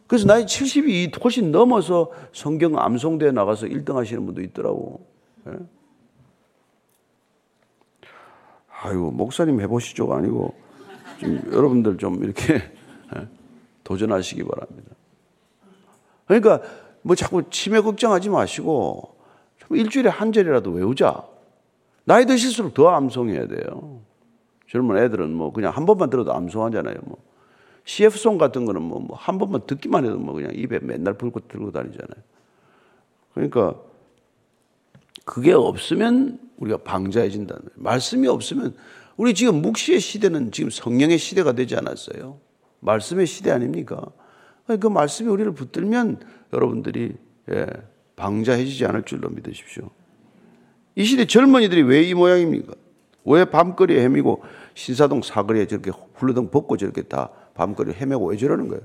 그래서 0.07 0.27
나이 0.27 0.45
70이 0.47 1.23
훨씬 1.23 1.51
넘어서 1.51 2.13
성경 2.33 2.79
암송대에 2.79 3.33
나가서 3.33 3.67
1등 3.67 3.95
하시는 3.95 4.25
분도 4.25 4.41
있더라고. 4.41 5.05
예? 5.49 5.53
아유, 8.83 9.11
목사님 9.13 9.61
해보시죠가 9.63 10.19
아니고, 10.19 10.55
좀 11.21 11.43
여러분들 11.53 11.99
좀 11.99 12.23
이렇게. 12.25 12.55
예? 13.17 13.29
도전하시기 13.85 14.43
바랍니다. 14.45 14.91
그러니까 16.27 16.63
뭐 17.03 17.15
자꾸 17.15 17.43
치매 17.51 17.81
걱정하지 17.81 18.31
마시고 18.31 19.15
일주일에 19.71 20.09
한 20.09 20.33
절이라도 20.33 20.71
외우자. 20.71 21.23
나이 22.05 22.25
드실수록 22.27 22.75
더 22.75 22.89
암송해야 22.89 23.47
돼요. 23.47 24.01
젊은 24.69 24.97
애들은 24.99 25.33
뭐 25.35 25.53
그냥 25.53 25.73
한 25.73 25.87
번만 25.87 26.11
들어도 26.11 26.33
암송하잖아요. 26.33 26.97
뭐 27.05 27.19
CF송 27.85 28.39
같은 28.39 28.65
거는 28.65 28.83
뭐 28.83 29.07
한 29.15 29.39
번만 29.39 29.61
듣기만 29.67 30.05
해도 30.05 30.19
뭐 30.19 30.35
그냥 30.35 30.51
입에 30.55 30.79
맨날 30.81 31.15
불고 31.15 31.41
들고 31.41 31.71
다니잖아요. 31.71 32.23
그러니까 33.35 33.75
그게 35.25 35.53
없으면 35.53 36.39
우리가 36.57 36.79
방자해진다는. 36.79 37.63
말씀이 37.75 38.29
없으면 38.29 38.75
우리 39.17 39.35
지금 39.35 39.63
묵시의 39.63 40.01
시대는 40.01 40.51
지금 40.51 40.71
성령의 40.71 41.19
시대가 41.19 41.53
되지 41.53 41.77
않았어요. 41.77 42.41
말씀의 42.81 43.27
시대 43.27 43.51
아닙니까? 43.51 44.03
그 44.67 44.87
말씀이 44.87 45.29
우리를 45.29 45.53
붙들면 45.55 46.21
여러분들이 46.53 47.13
예, 47.51 47.67
방자해지지 48.17 48.87
않을 48.87 49.05
줄로 49.05 49.29
믿으십시오. 49.29 49.91
이 50.97 51.05
시대 51.05 51.27
젊은이들이 51.27 51.83
왜 51.83 52.09
이 52.09 52.15
모양입니까? 52.15 52.73
왜 53.27 53.45
밤거리에 53.45 54.01
헤매고 54.03 54.43
신사동 54.75 55.23
사거리에 55.23 55.67
저렇게 55.67 55.91
훌러덩 56.15 56.51
벗고 56.51 56.77
저렇게 56.77 57.03
다 57.03 57.31
밤거리에 57.55 57.95
헤매고 57.95 58.27
왜 58.29 58.37
저러는 58.37 58.69
거예요? 58.69 58.83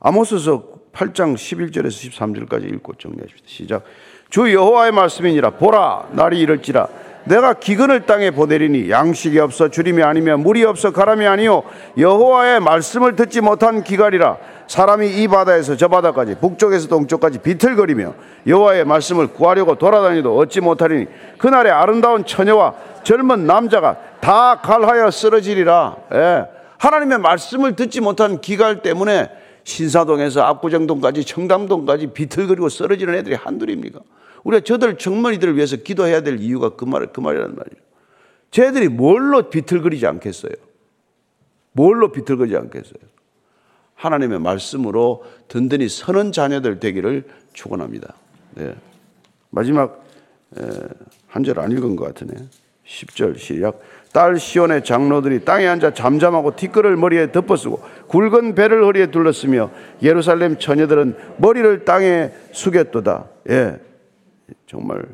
아모스서 0.00 0.78
8장 0.92 1.34
11절에서 1.34 2.10
13절까지 2.10 2.72
읽고 2.74 2.94
정리하십시다. 2.94 3.48
시작. 3.48 3.84
주 4.30 4.52
여호와의 4.52 4.92
말씀이니라. 4.92 5.50
보라 5.50 6.08
날이 6.12 6.40
이럴지라. 6.40 6.88
내가 7.24 7.54
기근을 7.54 8.06
땅에 8.06 8.30
보내리니 8.30 8.90
양식이 8.90 9.38
없어 9.38 9.68
주림이 9.68 10.02
아니며 10.02 10.38
물이 10.38 10.64
없어 10.64 10.92
가람이 10.92 11.26
아니요 11.26 11.62
여호와의 11.98 12.60
말씀을 12.60 13.16
듣지 13.16 13.40
못한 13.40 13.82
기갈이라. 13.82 14.36
사람이 14.66 15.08
이 15.08 15.28
바다에서 15.28 15.76
저 15.76 15.88
바다까지 15.88 16.36
북쪽에서 16.40 16.88
동쪽까지 16.88 17.38
비틀거리며 17.38 18.14
여호와의 18.46 18.84
말씀을 18.84 19.28
구하려고 19.28 19.76
돌아다니도 19.76 20.36
얻지 20.36 20.60
못하리니 20.60 21.06
그날에 21.38 21.70
아름다운 21.70 22.26
처녀와 22.26 22.74
젊은 23.02 23.46
남자가 23.46 23.96
다 24.20 24.60
갈하여 24.62 25.10
쓰러지리라. 25.10 25.96
예. 26.12 26.44
하나님의 26.76 27.18
말씀을 27.18 27.76
듣지 27.76 28.00
못한 28.00 28.40
기갈 28.40 28.82
때문에 28.82 29.30
신사동에서 29.68 30.42
압구정동까지 30.42 31.24
청담동까지 31.24 32.08
비틀거리고 32.08 32.68
쓰러지는 32.70 33.14
애들이 33.14 33.34
한둘입니까? 33.34 34.00
우리가 34.44 34.64
저들 34.64 34.96
청머니들을 34.96 35.56
위해서 35.56 35.76
기도해야 35.76 36.22
될 36.22 36.40
이유가 36.40 36.70
그 36.70 36.84
말, 36.86 37.06
그 37.12 37.20
말이란 37.20 37.54
말이에요. 37.54 37.82
쟤들이 38.50 38.88
뭘로 38.88 39.50
비틀거리지 39.50 40.06
않겠어요? 40.06 40.52
뭘로 41.72 42.10
비틀거리지 42.12 42.56
않겠어요? 42.56 42.94
하나님의 43.94 44.38
말씀으로 44.40 45.24
든든히 45.48 45.88
서는 45.88 46.32
자녀들 46.32 46.80
되기를 46.80 47.24
축원합니다. 47.52 48.14
네. 48.54 48.74
마지막 49.50 50.02
한 51.26 51.44
절 51.44 51.58
안 51.58 51.70
읽은 51.72 51.94
것 51.96 52.06
같으네. 52.06 52.32
10절 52.86 53.38
시작. 53.38 53.80
딸 54.12 54.38
시온의 54.38 54.84
장로들이 54.84 55.44
땅에 55.44 55.66
앉아 55.66 55.94
잠잠하고 55.94 56.56
티끌을 56.56 56.96
머리에 56.96 57.30
덮어쓰고 57.32 57.80
굵은 58.08 58.54
배를 58.54 58.84
허리에 58.84 59.10
둘렀으며 59.10 59.70
예루살렘 60.02 60.58
처녀들은 60.58 61.16
머리를 61.38 61.84
땅에 61.84 62.30
숙였도다. 62.52 63.26
예. 63.50 63.80
정말 64.66 65.04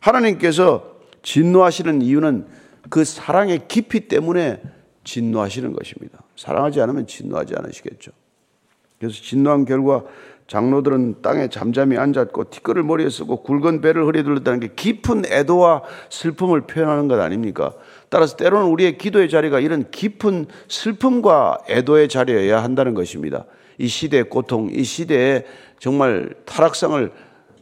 하나님께서 0.00 0.96
진노하시는 1.22 2.02
이유는 2.02 2.46
그 2.88 3.04
사랑의 3.04 3.62
깊이 3.68 4.08
때문에 4.08 4.62
진노하시는 5.04 5.72
것입니다. 5.72 6.18
사랑하지 6.36 6.80
않으면 6.80 7.06
진노하지 7.06 7.54
않으시겠죠. 7.56 8.12
그래서 8.98 9.14
진노한 9.22 9.64
결과 9.64 10.02
장로들은 10.46 11.20
땅에 11.20 11.48
잠잠히 11.48 11.98
앉았고 11.98 12.48
티끌을 12.50 12.82
머리에 12.82 13.10
쓰고 13.10 13.42
굵은 13.42 13.82
배를 13.82 14.04
허리에 14.04 14.22
둘렀다는 14.22 14.60
게 14.60 14.68
깊은 14.74 15.26
애도와 15.26 15.82
슬픔을 16.08 16.62
표현하는 16.62 17.06
것 17.06 17.20
아닙니까? 17.20 17.74
따라서 18.10 18.36
때로는 18.36 18.68
우리의 18.70 18.98
기도의 18.98 19.28
자리가 19.28 19.60
이런 19.60 19.90
깊은 19.90 20.46
슬픔과 20.68 21.58
애도의 21.68 22.08
자리여야 22.08 22.62
한다는 22.62 22.94
것입니다. 22.94 23.44
이 23.78 23.86
시대의 23.86 24.28
고통, 24.28 24.70
이 24.72 24.82
시대의 24.82 25.44
정말 25.78 26.34
타락상을 26.44 27.12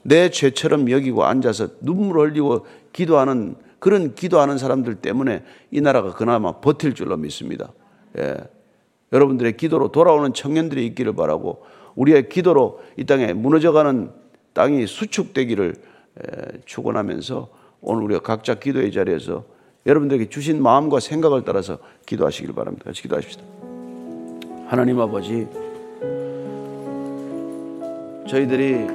내 0.03 0.31
죄처럼 0.31 0.91
여기고 0.91 1.25
앉아서 1.25 1.69
눈물 1.81 2.19
흘리고 2.21 2.67
기도하는 2.93 3.57
그런 3.79 4.15
기도하는 4.15 4.57
사람들 4.57 4.97
때문에 4.97 5.45
이 5.71 5.81
나라가 5.81 6.13
그나마 6.13 6.53
버틸 6.61 6.95
줄로 6.95 7.17
믿습니다. 7.17 7.73
예. 8.19 8.37
여러분들의 9.13 9.57
기도로 9.57 9.89
돌아오는 9.93 10.33
청년들이 10.33 10.87
있기를 10.87 11.15
바라고 11.15 11.63
우리의 11.95 12.29
기도로 12.29 12.81
이 12.97 13.05
땅에 13.05 13.33
무너져가는 13.33 14.11
땅이 14.53 14.87
수축되기를 14.87 15.75
축원하면서 16.65 17.49
오늘 17.81 18.03
우리가 18.05 18.21
각자 18.21 18.55
기도의 18.55 18.93
자리에서 18.93 19.45
여러분들에게 19.87 20.29
주신 20.29 20.63
마음과 20.63 21.01
생각을 21.01 21.43
따라서 21.45 21.79
기도하시길 22.07 22.55
바랍니다. 22.55 22.87
같이 22.87 23.03
기도하십시다. 23.03 23.43
하나님 24.69 24.99
아버지, 25.01 25.47
저희들이 28.29 28.87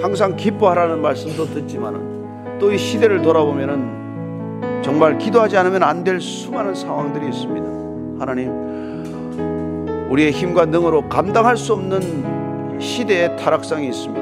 항상 0.00 0.34
기뻐하라는 0.36 1.02
말씀도 1.02 1.46
듣지만은 1.46 2.18
또 2.58 2.72
이 2.72 2.78
시대를 2.78 3.22
돌아보면은 3.22 4.82
정말 4.82 5.16
기도하지 5.18 5.56
않으면 5.58 5.82
안 5.82 6.02
될 6.02 6.20
수많은 6.20 6.74
상황들이 6.74 7.28
있습니다. 7.28 7.66
하나님, 8.18 8.50
우리의 10.10 10.32
힘과 10.32 10.64
능으로 10.64 11.08
감당할 11.08 11.56
수 11.56 11.74
없는 11.74 12.80
시대의 12.80 13.36
타락상이 13.36 13.86
있습니다. 13.88 14.20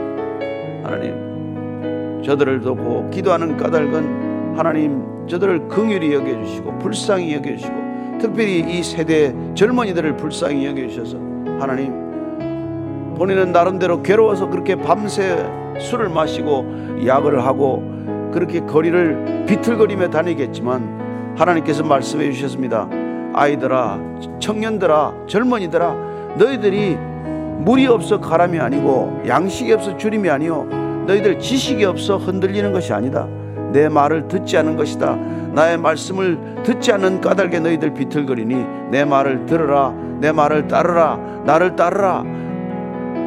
하나님, 0.85 2.23
저들을 2.25 2.61
두고 2.61 3.09
기도하는 3.11 3.57
까닭은 3.57 4.26
하나님, 4.57 5.27
저들을 5.29 5.69
긍휼히 5.69 6.15
여겨주시고 6.15 6.79
불쌍히 6.79 7.35
여겨주시고 7.35 7.75
특별히 8.21 8.61
이 8.61 8.83
세대 8.83 9.35
젊은이들을 9.55 10.17
불쌍히 10.17 10.67
여겨주셔서 10.67 11.19
하나님, 11.59 13.15
본인은 13.17 13.53
나름대로 13.53 14.03
괴로워서 14.03 14.49
그렇게 14.49 14.75
밤새 14.77 15.47
술을 15.79 16.09
마시고 16.09 17.05
약을 17.07 17.45
하고 17.45 17.83
그렇게 18.33 18.61
거리를 18.61 19.45
비틀거리며 19.47 20.11
다니겠지만 20.11 21.35
하나님께서 21.37 21.83
말씀해 21.85 22.33
주셨습니다. 22.33 22.89
아이들아, 23.35 24.01
청년들아, 24.41 25.27
젊은이들아, 25.27 26.35
너희들이 26.39 26.97
물이 27.59 27.87
없어 27.87 28.21
가람이 28.21 28.59
아니고 28.59 29.23
양식이 29.27 29.73
없어 29.73 29.97
주림이 29.97 30.29
아니요 30.29 30.69
너희들 31.07 31.39
지식이 31.39 31.85
없어 31.85 32.17
흔들리는 32.17 32.73
것이 32.73 32.93
아니다. 32.93 33.27
내 33.73 33.89
말을 33.89 34.29
듣지 34.29 34.57
않은 34.59 34.77
것이다. 34.77 35.17
나의 35.53 35.79
말씀을 35.79 36.63
듣지 36.65 36.93
않는 36.93 37.21
까닭에 37.21 37.61
너희들 37.61 37.95
비틀거리니 37.95 38.91
내 38.91 39.05
말을 39.05 39.47
들으라. 39.47 39.95
내 40.21 40.33
말을 40.33 40.69
따르라. 40.69 41.17
나를 41.45 41.77
따르라. 41.77 42.25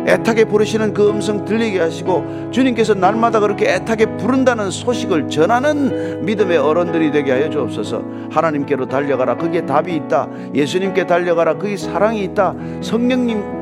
애타게 0.07 0.45
부르시는 0.45 0.93
그 0.93 1.09
음성 1.09 1.45
들리게 1.45 1.79
하시고 1.79 2.49
주님께서 2.51 2.93
날마다 2.93 3.39
그렇게 3.39 3.73
애타게 3.73 4.17
부른다는 4.17 4.71
소식을 4.71 5.29
전하는 5.29 6.25
믿음의 6.25 6.57
어른들이 6.57 7.11
되게 7.11 7.31
하여 7.31 7.49
주옵소서 7.49 8.03
하나님께로 8.31 8.87
달려가라 8.87 9.37
거기에 9.37 9.65
답이 9.65 9.93
있다 9.95 10.27
예수님께 10.55 11.05
달려가라 11.05 11.55
거기 11.55 11.77
사랑이 11.77 12.23
있다 12.23 12.55
성령님 12.81 13.58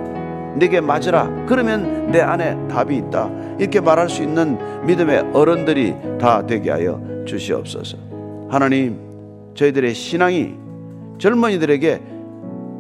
내게 0.56 0.82
맞으라. 0.82 1.46
그러면 1.48 2.12
내 2.12 2.22
안에 2.22 2.68
답이 2.68 2.96
있다. 2.96 3.30
이렇게 3.60 3.80
말할 3.80 4.10
수 4.10 4.22
있는 4.24 4.86
믿음의 4.86 5.32
어른들이 5.34 5.96
다 6.20 6.46
되게 6.46 6.72
하여 6.72 7.02
주시옵소서. 7.26 7.98
하나님 8.50 9.00
저희들의 9.56 9.94
신앙이 9.94 10.56
젊은이들에게 11.18 12.02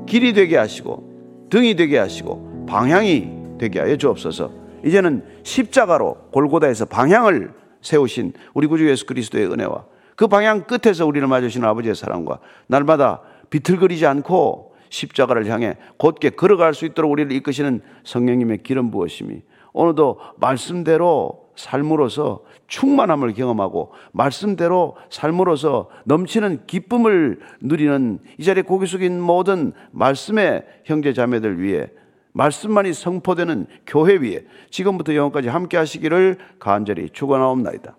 길이 0.05 0.33
되게 0.33 0.57
하시고 0.57 1.47
등이 1.49 1.75
되게 1.75 1.97
하시고 1.97 2.65
방향이 2.67 3.29
되게 3.57 3.79
하여 3.79 3.95
주옵소서. 3.95 4.51
이제는 4.85 5.23
십자가로 5.43 6.15
골고다에서 6.31 6.85
방향을 6.85 7.51
세우신 7.81 8.33
우리 8.53 8.67
구주 8.67 8.89
예수 8.89 9.05
그리스도의 9.05 9.51
은혜와 9.51 9.85
그 10.15 10.27
방향 10.27 10.63
끝에서 10.63 11.05
우리를 11.05 11.27
맞으시는 11.27 11.67
아버지의 11.67 11.95
사랑과 11.95 12.39
날마다 12.67 13.21
비틀거리지 13.49 14.05
않고 14.05 14.66
십자가를 14.89 15.47
향해 15.47 15.75
곧게 15.97 16.29
걸어갈 16.29 16.73
수 16.73 16.85
있도록 16.85 17.11
우리를 17.11 17.31
이끄시는 17.31 17.81
성령님의 18.03 18.63
기름 18.63 18.91
부으심이 18.91 19.41
오늘도 19.73 20.19
말씀대로 20.37 21.47
삶으로서 21.55 22.43
충만함을 22.67 23.33
경험하고 23.33 23.91
말씀대로 24.11 24.95
삶으로서 25.09 25.89
넘치는 26.05 26.65
기쁨을 26.67 27.39
누리는 27.61 28.19
이 28.37 28.43
자리에 28.43 28.63
고개 28.63 28.85
숙인 28.85 29.19
모든 29.19 29.73
말씀의 29.91 30.63
형제 30.85 31.13
자매들 31.13 31.61
위해 31.61 31.89
말씀만이 32.33 32.93
성포되는 32.93 33.65
교회 33.87 34.15
위에 34.15 34.45
지금부터 34.69 35.15
영원까지 35.15 35.47
함께 35.47 35.77
하시기를 35.77 36.37
간절히 36.59 37.09
축원하옵나이다. 37.09 37.97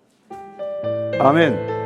아멘. 1.20 1.77